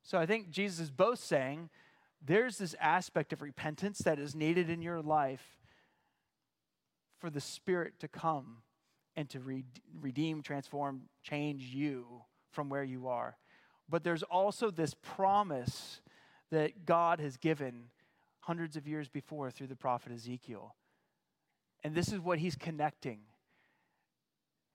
[0.04, 1.70] So I think Jesus is both saying
[2.26, 5.63] there's this aspect of repentance that is needed in your life
[7.24, 8.58] for the Spirit to come
[9.16, 9.64] and to re-
[10.02, 12.06] redeem, transform, change you
[12.52, 13.38] from where you are.
[13.88, 16.02] But there's also this promise
[16.52, 17.86] that God has given
[18.42, 20.76] hundreds of years before through the prophet Ezekiel.
[21.82, 23.20] And this is what he's connecting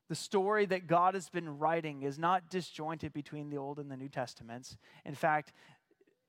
[0.09, 3.97] the story that God has been writing is not disjointed between the Old and the
[3.97, 4.79] New Testaments.
[5.05, 5.53] In fact,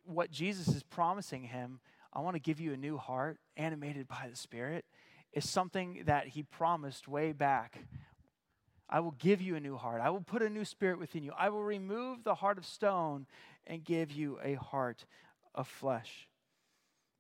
[0.04, 1.80] what Jesus is promising him,
[2.12, 4.84] I want to give you a new heart, animated by the Spirit,
[5.34, 7.80] is something that he promised way back.
[8.90, 10.02] I will give you a new heart.
[10.02, 11.32] I will put a new spirit within you.
[11.38, 13.28] I will remove the heart of stone
[13.68, 15.06] and give you a heart
[15.54, 16.28] of flesh.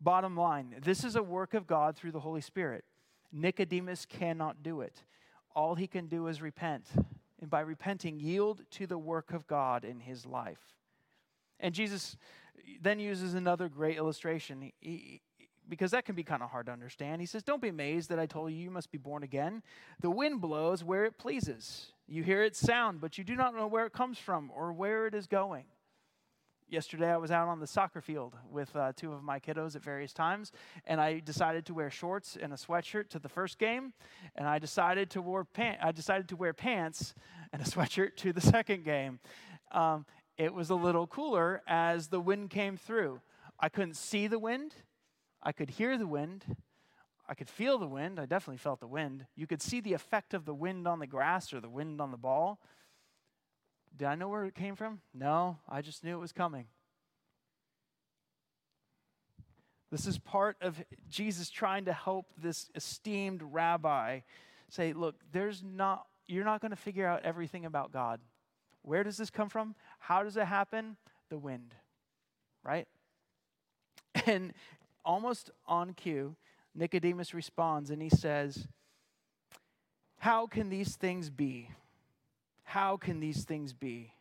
[0.01, 2.85] Bottom line this is a work of God through the Holy Spirit.
[3.31, 5.03] Nicodemus cannot do it.
[5.55, 6.87] All he can do is repent.
[7.41, 10.73] And by repenting, yield to the work of God in his life.
[11.59, 12.17] And Jesus
[12.81, 14.71] then uses another great illustration.
[14.79, 15.21] He,
[15.69, 17.21] because that can be kind of hard to understand.
[17.21, 19.61] He says, Don't be amazed that I told you you must be born again.
[20.01, 21.91] The wind blows where it pleases.
[22.07, 25.05] You hear its sound, but you do not know where it comes from or where
[25.05, 25.65] it is going.
[26.67, 29.83] Yesterday, I was out on the soccer field with uh, two of my kiddos at
[29.83, 30.51] various times,
[30.85, 33.93] and I decided to wear shorts and a sweatshirt to the first game,
[34.35, 37.15] and I decided to wear pant- I decided to wear pants
[37.51, 39.19] and a sweatshirt to the second game.
[39.71, 40.05] Um,
[40.37, 43.19] it was a little cooler as the wind came through.
[43.59, 44.75] I couldn't see the wind,
[45.41, 46.57] I could hear the wind.
[47.27, 48.19] I could feel the wind.
[48.19, 49.25] I definitely felt the wind.
[49.35, 52.11] You could see the effect of the wind on the grass or the wind on
[52.11, 52.59] the ball.
[53.95, 55.01] Did I know where it came from?
[55.13, 56.65] No, I just knew it was coming.
[59.91, 64.21] This is part of Jesus trying to help this esteemed rabbi
[64.69, 68.19] say, look, there's not you're not going to figure out everything about God.
[68.83, 69.73] Where does this come from?
[69.97, 70.95] How does it happen?
[71.29, 71.75] The wind.
[72.63, 72.87] Right?
[74.25, 74.53] And
[75.09, 76.35] almost on cue,
[76.75, 78.67] Nicodemus responds and he says,
[80.19, 81.71] How can these things be?
[82.61, 84.13] How can these things be?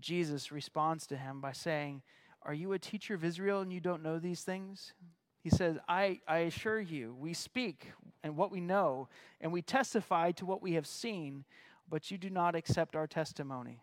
[0.00, 2.00] Jesus responds to him by saying,
[2.42, 4.94] Are you a teacher of Israel and you don't know these things?
[5.42, 7.92] He says, I, I assure you, we speak
[8.24, 9.08] and what we know,
[9.42, 11.44] and we testify to what we have seen,
[11.90, 13.82] but you do not accept our testimony.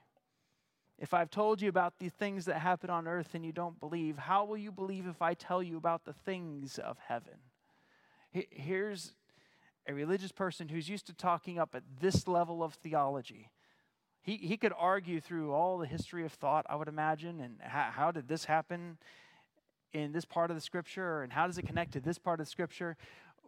[1.00, 4.18] If I've told you about the things that happen on earth and you don't believe,
[4.18, 7.34] how will you believe if I tell you about the things of heaven?
[8.32, 9.14] Here's
[9.88, 13.50] a religious person who's used to talking up at this level of theology.
[14.22, 17.89] He, he could argue through all the history of thought, I would imagine, and how,
[17.91, 18.98] how did this happen
[19.91, 22.46] in this part of the scripture, and how does it connect to this part of
[22.46, 22.96] the scripture?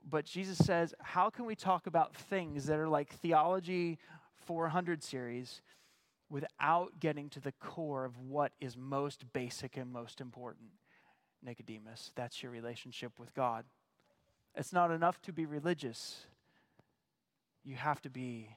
[0.08, 3.98] But Jesus says, How can we talk about things that are like Theology
[4.46, 5.62] 400 series
[6.30, 10.70] without getting to the core of what is most basic and most important.
[11.44, 13.66] Nicodemus, that's your relationship with God.
[14.56, 16.26] It's not enough to be religious.
[17.64, 18.50] You have to be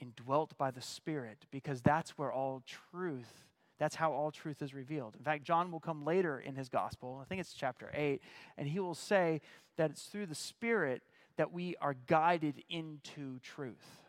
[0.00, 3.44] indwelt by the Spirit because that's where all truth,
[3.78, 5.14] that's how all truth is revealed.
[5.16, 8.20] In fact, John will come later in his gospel, I think it's chapter 8,
[8.56, 9.40] and he will say
[9.76, 11.02] that it's through the Spirit
[11.36, 14.00] that we are guided into truth.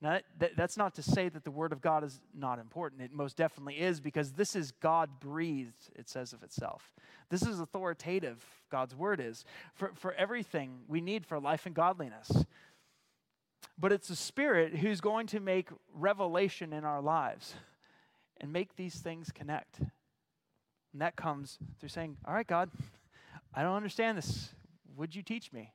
[0.00, 3.02] Now, that, that's not to say that the Word of God is not important.
[3.02, 6.92] It most definitely is because this is God breathed, it says of itself.
[7.30, 9.44] This is authoritative, God's Word is,
[9.74, 12.44] for, for everything we need for life and godliness.
[13.76, 17.54] But it's the Spirit who's going to make revelation in our lives
[18.40, 19.80] and make these things connect.
[19.80, 22.70] And that comes through saying, All right, God,
[23.52, 24.50] I don't understand this.
[24.96, 25.72] Would you teach me?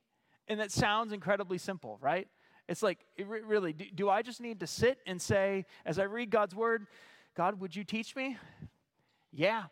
[0.48, 2.28] And that sounds incredibly simple, right?
[2.68, 5.98] It's like, it re- really, do, do I just need to sit and say, as
[5.98, 6.86] I read God's word,
[7.36, 8.38] God, would you teach me?
[9.32, 9.64] Yeah.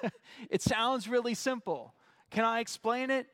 [0.50, 1.94] it sounds really simple.
[2.30, 3.26] Can I explain it?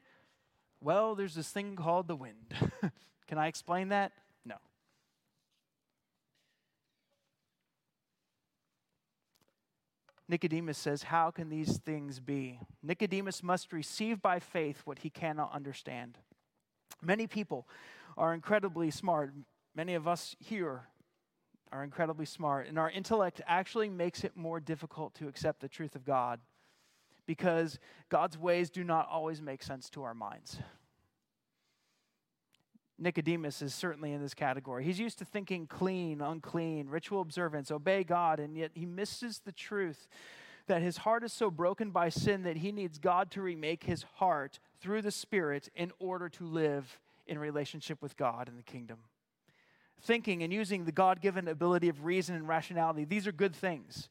[0.81, 2.55] Well, there's this thing called the wind.
[3.29, 4.13] Can I explain that?
[4.45, 4.57] No.
[10.29, 12.61] Nicodemus says, How can these things be?
[12.83, 16.17] Nicodemus must receive by faith what he cannot understand.
[17.03, 17.67] Many people
[18.19, 19.33] are incredibly smart.
[19.75, 20.83] Many of us here
[21.71, 25.95] are incredibly smart, and our intellect actually makes it more difficult to accept the truth
[25.95, 26.41] of God
[27.27, 30.59] because God's ways do not always make sense to our minds.
[32.99, 34.83] Nicodemus is certainly in this category.
[34.83, 39.53] He's used to thinking clean, unclean, ritual observance, obey God, and yet he misses the
[39.53, 40.09] truth
[40.67, 44.05] that his heart is so broken by sin that he needs God to remake his
[44.17, 46.99] heart through the Spirit in order to live
[47.29, 48.99] in relationship with God and the kingdom.
[50.01, 54.09] Thinking and using the God given ability of reason and rationality, these are good things.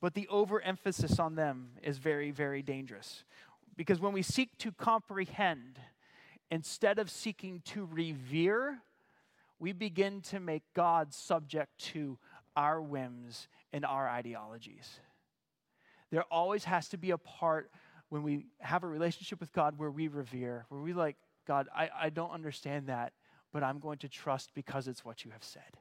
[0.00, 3.24] But the overemphasis on them is very, very dangerous.
[3.76, 5.78] Because when we seek to comprehend,
[6.50, 8.78] instead of seeking to revere,
[9.58, 12.18] we begin to make God subject to
[12.56, 15.00] our whims and our ideologies.
[16.10, 17.70] There always has to be a part
[18.08, 21.16] when we have a relationship with God where we revere, where we like,
[21.46, 23.12] God, I, I don't understand that,
[23.52, 25.78] but I'm going to trust because it's what you have said.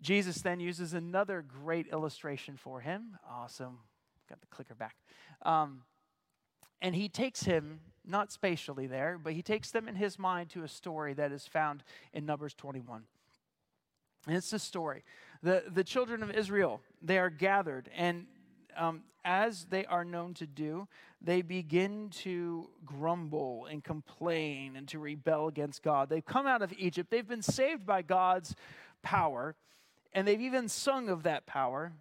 [0.00, 3.18] Jesus then uses another great illustration for him.
[3.28, 3.78] Awesome.
[4.28, 4.96] Got the clicker back.
[5.42, 5.82] Um,
[6.80, 10.62] and he takes him, not spatially there, but he takes them in his mind to
[10.62, 11.82] a story that is found
[12.12, 13.02] in Numbers 21.
[14.26, 15.02] And it's this story.
[15.42, 18.26] The, the children of Israel, they are gathered, and
[18.76, 20.88] um, as they are known to do,
[21.20, 26.08] they begin to grumble and complain and to rebel against God.
[26.08, 28.54] They've come out of Egypt, they've been saved by God's
[29.02, 29.54] power,
[30.12, 31.92] and they've even sung of that power.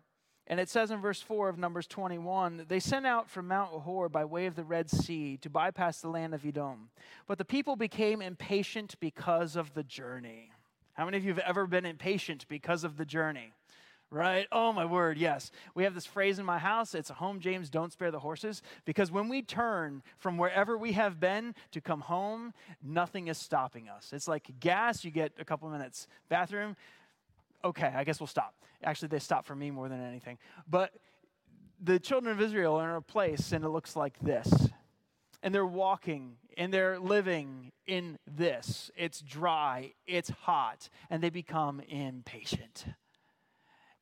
[0.50, 4.08] And it says in verse 4 of Numbers 21 they sent out from Mount Hor
[4.08, 6.90] by way of the Red Sea to bypass the land of Edom.
[7.28, 10.52] But the people became impatient because of the journey.
[10.94, 13.52] How many of you have ever been impatient because of the journey?
[14.10, 14.48] Right?
[14.54, 15.52] Oh, my word, yes.
[15.76, 18.62] We have this phrase in my house it's a home, James, don't spare the horses.
[18.86, 23.90] Because when we turn from wherever we have been to come home, nothing is stopping
[23.90, 24.12] us.
[24.14, 26.08] It's like gas, you get a couple minutes.
[26.30, 26.78] Bathroom,
[27.66, 28.56] okay, I guess we'll stop.
[28.82, 30.38] Actually, they stop for me more than anything.
[30.70, 30.94] But
[31.82, 34.70] the children of Israel are in a place, and it looks like this.
[35.44, 38.90] And they're walking and they're living in this.
[38.98, 42.86] It's dry, it's hot, and they become impatient.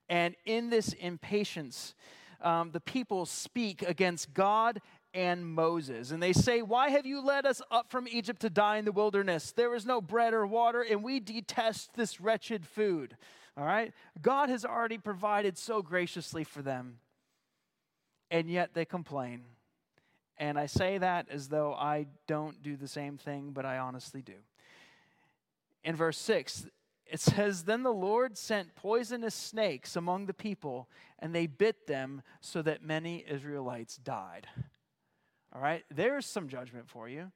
[0.09, 1.95] And in this impatience,
[2.41, 4.81] um, the people speak against God
[5.13, 6.11] and Moses.
[6.11, 8.91] And they say, Why have you led us up from Egypt to die in the
[8.91, 9.51] wilderness?
[9.51, 13.17] There is no bread or water, and we detest this wretched food.
[13.57, 13.93] All right?
[14.21, 16.99] God has already provided so graciously for them,
[18.29, 19.43] and yet they complain.
[20.37, 24.21] And I say that as though I don't do the same thing, but I honestly
[24.21, 24.33] do.
[25.85, 26.67] In verse 6,
[27.05, 30.89] it says, Then the Lord sent poisonous snakes among the people,
[31.19, 34.47] and they bit them so that many Israelites died.
[35.53, 37.31] All right, there's some judgment for you.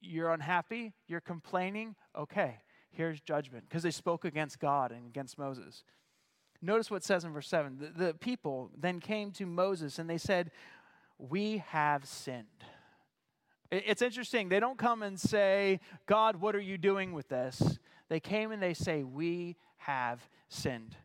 [0.00, 1.94] You're unhappy, you're complaining.
[2.16, 2.56] Okay,
[2.90, 5.84] here's judgment because they spoke against God and against Moses.
[6.60, 7.78] Notice what it says in verse 7.
[7.78, 10.50] The, the people then came to Moses and they said,
[11.18, 12.46] We have sinned.
[13.70, 14.50] It's interesting.
[14.50, 17.78] They don't come and say, God, what are you doing with this?
[18.08, 20.96] They came and they say, We have sinned.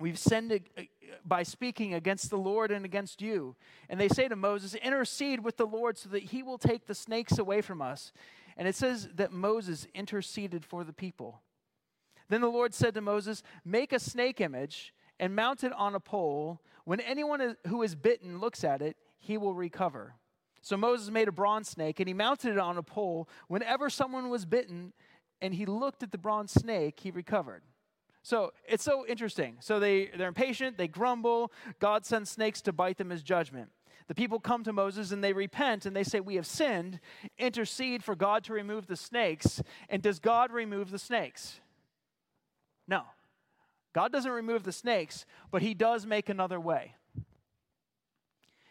[0.00, 0.82] We've sinned uh,
[1.24, 3.54] by speaking against the Lord and against you.
[3.88, 6.94] And they say to Moses, Intercede with the Lord so that he will take the
[6.94, 8.12] snakes away from us.
[8.56, 11.42] And it says that Moses interceded for the people.
[12.28, 16.00] Then the Lord said to Moses, Make a snake image and mount it on a
[16.00, 16.60] pole.
[16.84, 20.14] When anyone who is bitten looks at it, he will recover.
[20.60, 23.28] So Moses made a bronze snake and he mounted it on a pole.
[23.48, 24.94] Whenever someone was bitten
[25.40, 27.62] and he looked at the bronze snake, he recovered.
[28.22, 29.56] So it's so interesting.
[29.60, 31.52] So they, they're impatient, they grumble.
[31.78, 33.70] God sends snakes to bite them as judgment.
[34.06, 37.00] The people come to Moses and they repent and they say, We have sinned.
[37.38, 39.62] Intercede for God to remove the snakes.
[39.88, 41.60] And does God remove the snakes?
[42.86, 43.02] No.
[43.94, 46.94] God doesn't remove the snakes, but He does make another way.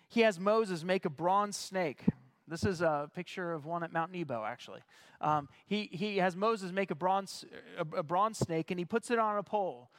[0.08, 2.04] He has Moses make a bronze snake.
[2.48, 4.82] This is a picture of one at Mount Nebo, actually.
[5.22, 7.46] Um, he, he has Moses make a bronze,
[7.78, 9.90] a, a bronze snake and he puts it on a pole.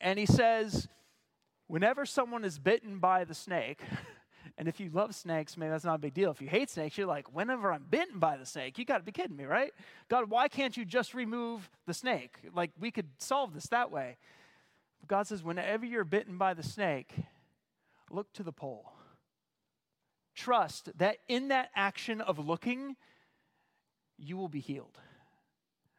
[0.00, 0.88] And he says,
[1.66, 3.80] Whenever someone is bitten by the snake,
[4.60, 6.30] And if you love snakes, maybe that's not a big deal.
[6.30, 9.04] If you hate snakes, you're like, whenever I'm bitten by the snake, you got to
[9.04, 9.72] be kidding me, right?
[10.10, 12.36] God, why can't you just remove the snake?
[12.54, 14.18] Like, we could solve this that way.
[15.00, 17.14] But God says, whenever you're bitten by the snake,
[18.10, 18.92] look to the pole.
[20.40, 22.96] Trust that in that action of looking,
[24.16, 24.98] you will be healed.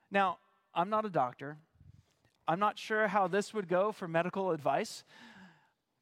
[0.09, 0.39] Now,
[0.73, 1.57] I'm not a doctor.
[2.47, 5.03] I'm not sure how this would go for medical advice.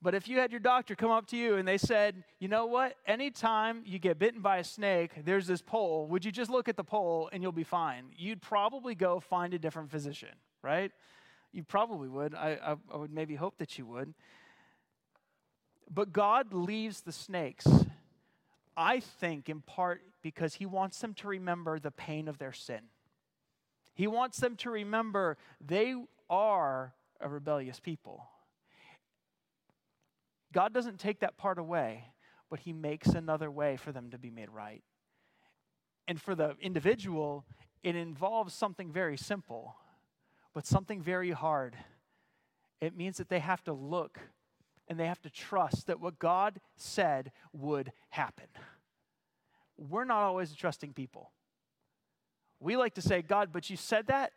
[0.01, 2.65] But if you had your doctor come up to you and they said, you know
[2.67, 6.69] what, anytime you get bitten by a snake, there's this pole, would you just look
[6.69, 8.05] at the pole and you'll be fine?
[8.15, 10.29] You'd probably go find a different physician,
[10.63, 10.93] right?
[11.51, 12.33] You probably would.
[12.33, 14.13] I, I, I would maybe hope that you would.
[15.91, 17.67] But God leaves the snakes,
[18.79, 22.81] I think, in part because He wants them to remember the pain of their sin.
[23.93, 25.95] He wants them to remember they
[26.29, 28.29] are a rebellious people
[30.51, 32.05] God doesn't take that part away,
[32.49, 34.83] but He makes another way for them to be made right.
[36.07, 37.45] And for the individual,
[37.83, 39.75] it involves something very simple,
[40.53, 41.75] but something very hard.
[42.81, 44.19] It means that they have to look
[44.89, 48.47] and they have to trust that what God said would happen.
[49.77, 51.31] We're not always trusting people.
[52.59, 54.33] We like to say, God, but you said that?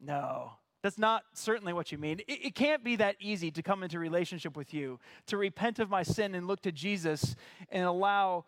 [0.00, 2.20] No, that's not certainly what you mean.
[2.28, 5.88] It, it, can't be that easy to come into relationship with you, to repent of
[5.88, 7.34] my sin and look to Jesus
[7.70, 8.44] and allow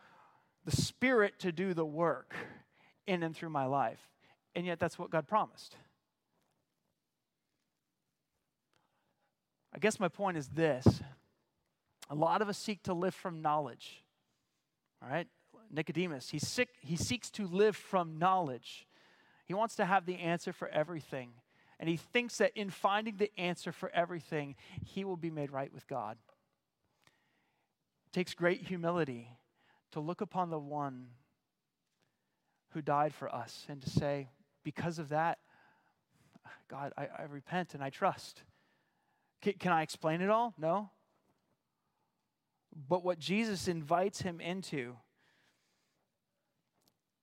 [0.64, 2.34] the Spirit to do the work
[3.06, 4.00] in and through my life.
[4.54, 5.76] And yet, that's what God promised.
[9.78, 11.00] Guess my point is this
[12.08, 14.02] a lot of us seek to live from knowledge.
[15.02, 15.28] All right?
[15.70, 18.86] Nicodemus, he, sick, he seeks to live from knowledge.
[19.44, 21.30] He wants to have the answer for everything.
[21.78, 25.72] And he thinks that in finding the answer for everything, he will be made right
[25.72, 26.18] with God.
[28.06, 29.28] It takes great humility
[29.92, 31.06] to look upon the one
[32.70, 34.28] who died for us and to say,
[34.64, 35.38] because of that,
[36.68, 38.42] God, I, I repent and I trust.
[39.42, 40.54] Can, can I explain it all?
[40.58, 40.90] No.
[42.88, 44.96] But what Jesus invites him into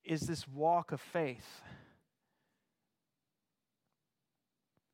[0.04, 1.62] is this walk of faith.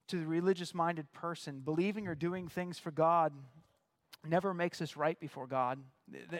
[0.09, 3.33] To the religious minded person, believing or doing things for God
[4.27, 5.79] never makes us right before God.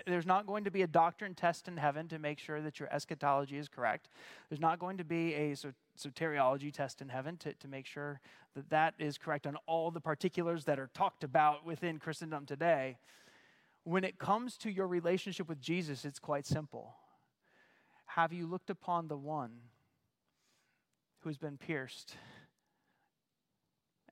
[0.07, 2.93] There's not going to be a doctrine test in heaven to make sure that your
[2.93, 4.09] eschatology is correct.
[4.49, 5.55] There's not going to be a
[5.99, 8.21] soteriology test in heaven to, to make sure
[8.55, 12.99] that that is correct on all the particulars that are talked about within Christendom today.
[13.85, 16.95] When it comes to your relationship with Jesus, it's quite simple.
[18.07, 19.51] Have you looked upon the one
[21.21, 22.17] who has been pierced?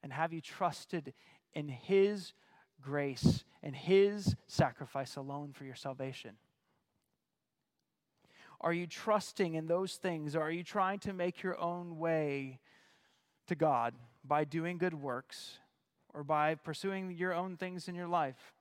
[0.02, 1.14] And have you trusted
[1.54, 2.32] in his
[2.80, 6.32] grace and his sacrifice alone for your salvation?
[8.62, 10.36] Are you trusting in those things?
[10.36, 12.60] Or are you trying to make your own way
[13.48, 13.94] to God
[14.24, 15.58] by doing good works
[16.14, 18.54] or by pursuing your own things in your life?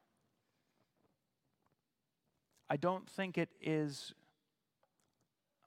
[2.70, 4.14] I don't think it is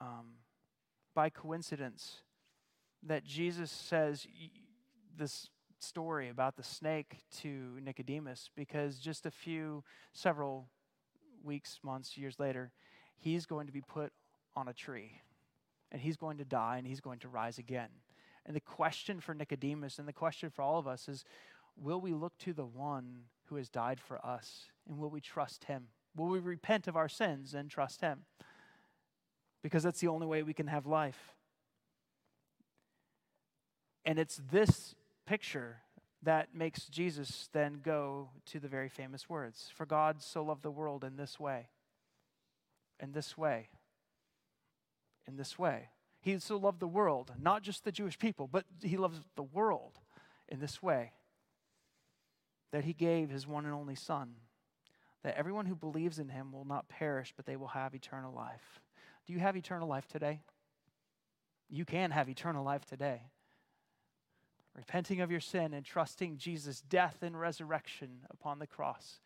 [0.00, 0.38] um,
[1.14, 2.22] by coincidence
[3.02, 4.26] that Jesus says
[5.16, 10.66] this story about the snake to Nicodemus because just a few, several
[11.42, 12.72] weeks, months, years later,
[13.18, 14.12] he's going to be put
[14.56, 15.20] on a tree
[15.90, 17.88] and he's going to die and he's going to rise again.
[18.46, 21.24] And the question for Nicodemus and the question for all of us is
[21.76, 25.64] will we look to the one who has died for us and will we trust
[25.64, 25.88] him?
[26.16, 28.24] Will we repent of our sins and trust him?
[29.62, 31.34] Because that's the only way we can have life.
[34.04, 34.94] And it's this
[35.26, 35.78] picture
[36.22, 40.70] that makes Jesus then go to the very famous words For God so loved the
[40.70, 41.68] world in this way,
[43.00, 43.68] in this way,
[45.26, 45.88] in this way.
[46.20, 49.98] He so loved the world, not just the Jewish people, but he loves the world
[50.48, 51.12] in this way
[52.72, 54.34] that he gave his one and only Son,
[55.22, 58.80] that everyone who believes in him will not perish, but they will have eternal life.
[59.26, 60.40] Do you have eternal life today?
[61.68, 63.22] You can have eternal life today.
[64.74, 69.20] Repenting of your sin and trusting Jesus' death and resurrection upon the cross,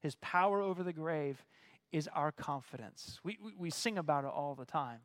[0.00, 1.44] his power over the grave
[1.92, 3.20] is our confidence.
[3.22, 5.00] We, we, we sing about it all the time.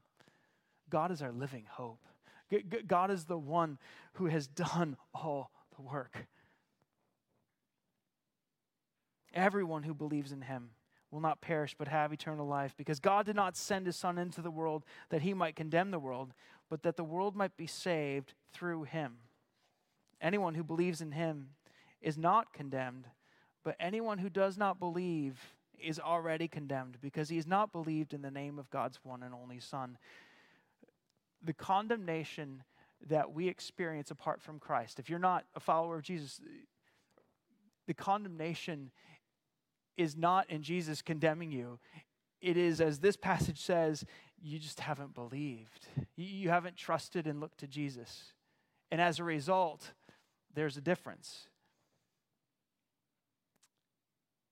[0.89, 1.99] God is our living hope.
[2.87, 3.77] God is the one
[4.13, 6.27] who has done all the work.
[9.33, 10.71] Everyone who believes in him
[11.11, 14.41] will not perish but have eternal life because God did not send his Son into
[14.41, 16.33] the world that he might condemn the world,
[16.69, 19.17] but that the world might be saved through him.
[20.21, 21.49] Anyone who believes in him
[22.01, 23.05] is not condemned,
[23.63, 25.39] but anyone who does not believe
[25.81, 29.33] is already condemned because he has not believed in the name of God's one and
[29.33, 29.97] only Son
[31.43, 32.63] the condemnation
[33.07, 34.99] that we experience apart from Christ.
[34.99, 36.41] If you're not a follower of Jesus,
[37.87, 38.91] the condemnation
[39.97, 41.79] is not in Jesus condemning you.
[42.41, 44.05] It is, as this passage says,
[44.41, 45.87] you just haven't believed.
[46.15, 48.33] You haven't trusted and looked to Jesus.
[48.91, 49.91] And as a result,
[50.53, 51.47] there's a difference.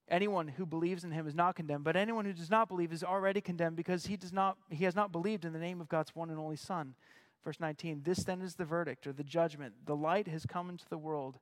[0.09, 3.03] Anyone who believes in him is not condemned, but anyone who does not believe is
[3.03, 6.15] already condemned because he does not he has not believed in the name of God's
[6.15, 6.95] one and only Son.
[7.43, 9.73] Verse 19, this then is the verdict or the judgment.
[9.85, 11.39] The light has come into the world.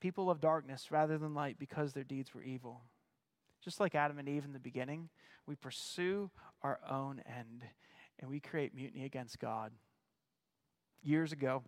[0.00, 2.82] People of darkness rather than light because their deeds were evil.
[3.64, 5.08] Just like Adam and Eve in the beginning,
[5.46, 6.30] we pursue
[6.62, 7.64] our own end
[8.18, 9.72] and we create mutiny against God.
[11.02, 11.62] Years ago,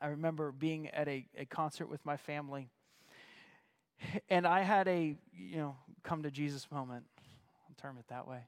[0.00, 2.68] I remember being at a, a concert with my family
[4.28, 7.04] and I had a, you know, come to Jesus moment,
[7.68, 8.46] I'll term it that way,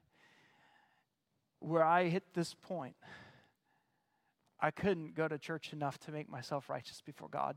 [1.59, 2.95] where I hit this point.
[4.59, 7.55] I couldn't go to church enough to make myself righteous before God.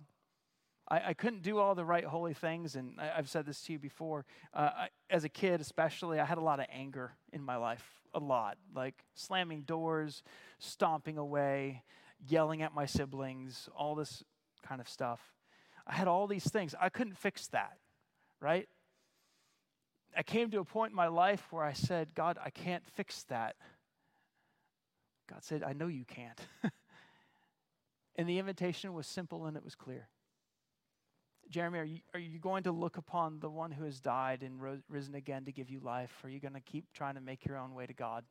[0.91, 3.73] I, I couldn't do all the right holy things, and I, have said this to
[3.73, 4.27] you before.
[4.53, 7.85] Uh, I, as a kid, especially, I had a lot of anger in my life,
[8.13, 10.23] a lot, like slamming doors,
[10.59, 11.85] stomping away,
[12.29, 14.23] yelling at my siblings, all this
[14.67, 15.21] kind of stuff.
[15.87, 16.75] I had all these things.
[16.81, 17.79] I couldn't fix that,
[18.41, 18.69] right?
[20.17, 23.25] I came to a point in my life where I said, God, I can't fix
[23.25, 23.57] that.
[25.29, 26.41] God said, I know you can't.
[28.17, 30.09] and the invitation was simple and it was clear.
[31.49, 34.61] Jeremy, are you, are you going to look upon the one who has died and
[34.61, 36.13] ro- risen again to give you life?
[36.23, 38.25] Or are you going to keep trying to make your own way to God?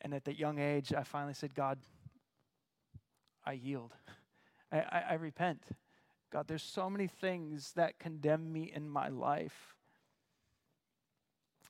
[0.00, 1.78] And at that young age, I finally said, God,
[3.44, 3.92] I yield.
[4.70, 5.62] I, I, I repent.
[6.30, 9.74] God, there's so many things that condemn me in my life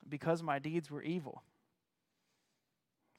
[0.07, 1.43] because my deeds were evil.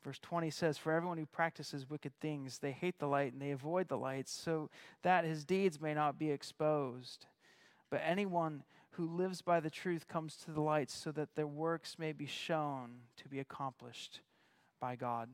[0.03, 3.51] Verse 20 says, For everyone who practices wicked things, they hate the light and they
[3.51, 4.71] avoid the light, so
[5.03, 7.27] that his deeds may not be exposed.
[7.91, 8.63] But anyone
[8.93, 12.27] who lives by the truth comes to the light, so that their works may be
[12.27, 14.21] shown to be accomplished
[14.81, 15.29] by God.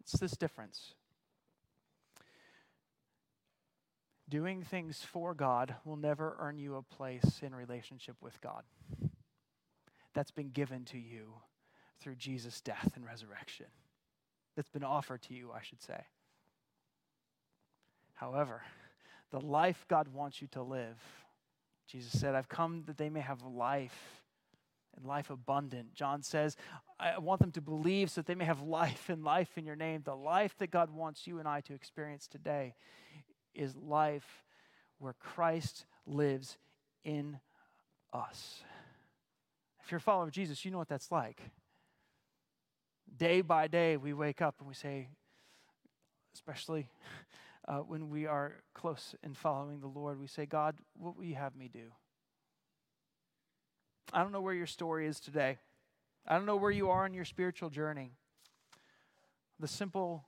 [0.00, 0.94] It's this difference.
[4.32, 8.62] Doing things for God will never earn you a place in relationship with God.
[10.14, 11.34] That's been given to you
[12.00, 13.66] through Jesus' death and resurrection.
[14.56, 16.06] That's been offered to you, I should say.
[18.14, 18.62] However,
[19.32, 20.96] the life God wants you to live,
[21.86, 24.22] Jesus said, I've come that they may have life
[24.96, 25.92] and life abundant.
[25.92, 26.56] John says,
[26.98, 29.76] I want them to believe so that they may have life and life in your
[29.76, 30.00] name.
[30.06, 32.76] The life that God wants you and I to experience today
[33.54, 34.44] is life
[34.98, 36.58] where Christ lives
[37.04, 37.38] in
[38.12, 38.62] us.
[39.84, 41.40] If you're a follower of Jesus, you know what that's like.
[43.16, 45.08] Day by day, we wake up and we say,
[46.34, 46.88] especially
[47.68, 51.34] uh, when we are close in following the Lord, we say, God, what will you
[51.34, 51.92] have me do?
[54.12, 55.58] I don't know where your story is today.
[56.26, 58.12] I don't know where you are in your spiritual journey.
[59.58, 60.26] The simple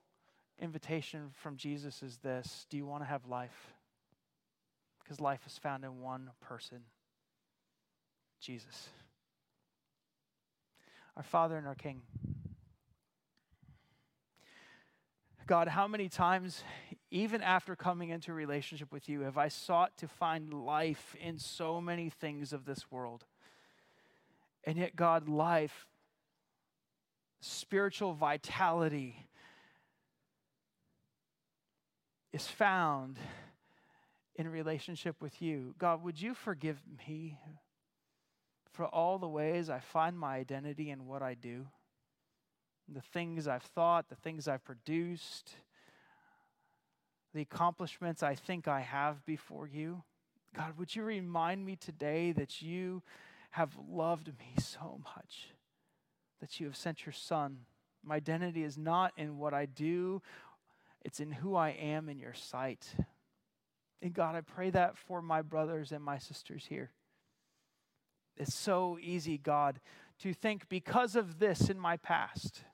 [0.60, 3.72] invitation from Jesus is this Do you want to have life?
[5.02, 6.80] Because life is found in one person
[8.40, 8.88] Jesus.
[11.16, 12.02] Our Father and our King.
[15.46, 16.62] God, how many times,
[17.10, 21.38] even after coming into a relationship with you, have I sought to find life in
[21.38, 23.24] so many things of this world?
[24.64, 25.86] And yet, God, life,
[27.40, 29.26] spiritual vitality,
[32.34, 33.16] is found
[34.34, 35.72] in relationship with you.
[35.78, 37.38] God, would you forgive me
[38.72, 41.68] for all the ways I find my identity in what I do?
[42.88, 45.52] The things I've thought, the things I've produced,
[47.32, 50.02] the accomplishments I think I have before you.
[50.56, 53.04] God, would you remind me today that you
[53.50, 55.50] have loved me so much,
[56.40, 57.58] that you have sent your Son?
[58.02, 60.20] My identity is not in what I do,
[61.04, 62.86] it's in who I am in your sight.
[64.02, 66.90] And God, I pray that for my brothers and my sisters here.
[68.36, 69.80] It's so easy, God,
[70.20, 72.64] to think because of this in my past,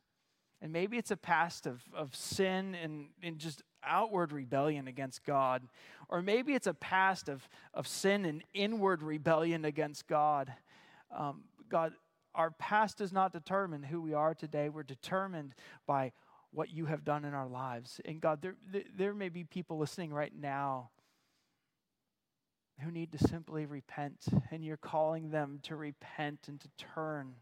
[0.63, 5.69] and maybe it's a past of, of sin and, and just outward rebellion against God.
[6.09, 10.53] Or maybe it's a past of, of sin and inward rebellion against God.
[11.17, 11.93] Um, God,
[12.35, 14.69] our past does not determine who we are today.
[14.69, 15.55] We're determined
[15.87, 16.13] by
[16.53, 18.01] what you have done in our lives.
[18.05, 18.57] And God, there,
[18.97, 20.91] there may be people listening right now
[22.81, 27.35] who need to simply repent, and you're calling them to repent and to turn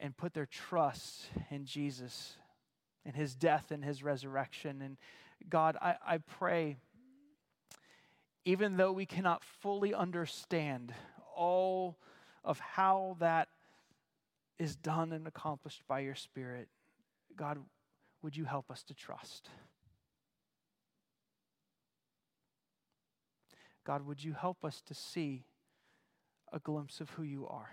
[0.00, 2.36] and put their trust in Jesus
[3.04, 4.80] and his death and his resurrection.
[4.82, 4.96] And
[5.48, 6.76] God, I, I pray,
[8.44, 10.92] even though we cannot fully understand
[11.36, 11.96] all
[12.44, 13.48] of how that
[14.58, 16.68] is done and accomplished by your Spirit,
[17.36, 17.58] God,
[18.22, 19.48] would you help us to trust?
[23.84, 25.44] God, would you help us to see
[26.52, 27.70] a glimpse of who you are?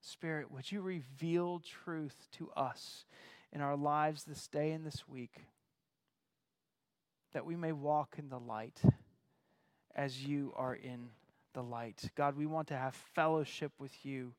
[0.00, 3.04] Spirit, would you reveal truth to us
[3.52, 5.44] in our lives this day and this week
[7.32, 8.80] that we may walk in the light
[9.94, 11.10] as you are in
[11.52, 12.10] the light?
[12.16, 14.32] God, we want to have fellowship with you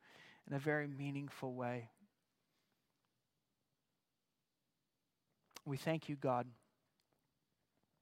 [0.49, 1.89] in a very meaningful way.
[5.65, 6.47] We thank you, God.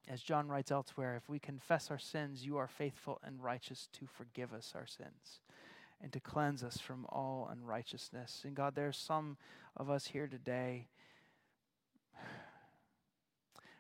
[0.08, 4.08] As John writes elsewhere, if we confess our sins, you are faithful and righteous to
[4.08, 5.42] forgive us our sins
[6.02, 8.44] and to cleanse us from all unrighteousness.
[8.46, 9.38] And God, there are some
[9.76, 10.88] of us here today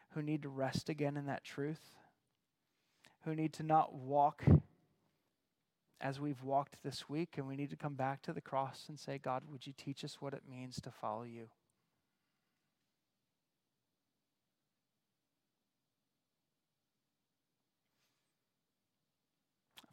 [0.09, 1.95] who need to rest again in that truth,
[3.23, 4.43] who need to not walk
[6.01, 8.99] as we've walked this week, and we need to come back to the cross and
[8.99, 11.47] say, God, would you teach us what it means to follow you?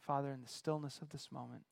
[0.06, 1.62] Father, in the stillness of this moment,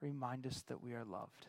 [0.00, 1.46] remind us that we are loved.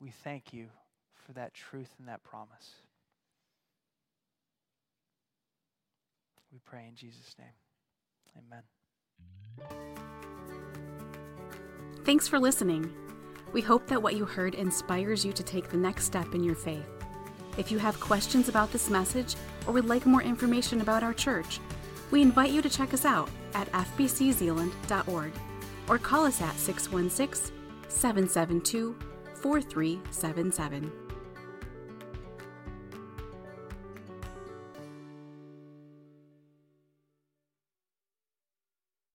[0.00, 0.68] We thank you
[1.26, 2.76] for that truth and that promise.
[6.50, 7.48] We pray in Jesus' name.
[8.38, 8.62] Amen.
[12.04, 12.90] Thanks for listening.
[13.52, 16.54] We hope that what you heard inspires you to take the next step in your
[16.54, 16.99] faith.
[17.60, 19.36] If you have questions about this message
[19.66, 21.60] or would like more information about our church,
[22.10, 25.32] we invite you to check us out at fbczeeland.org
[25.86, 27.52] or call us at 616
[27.86, 28.96] 772
[29.34, 31.09] 4377.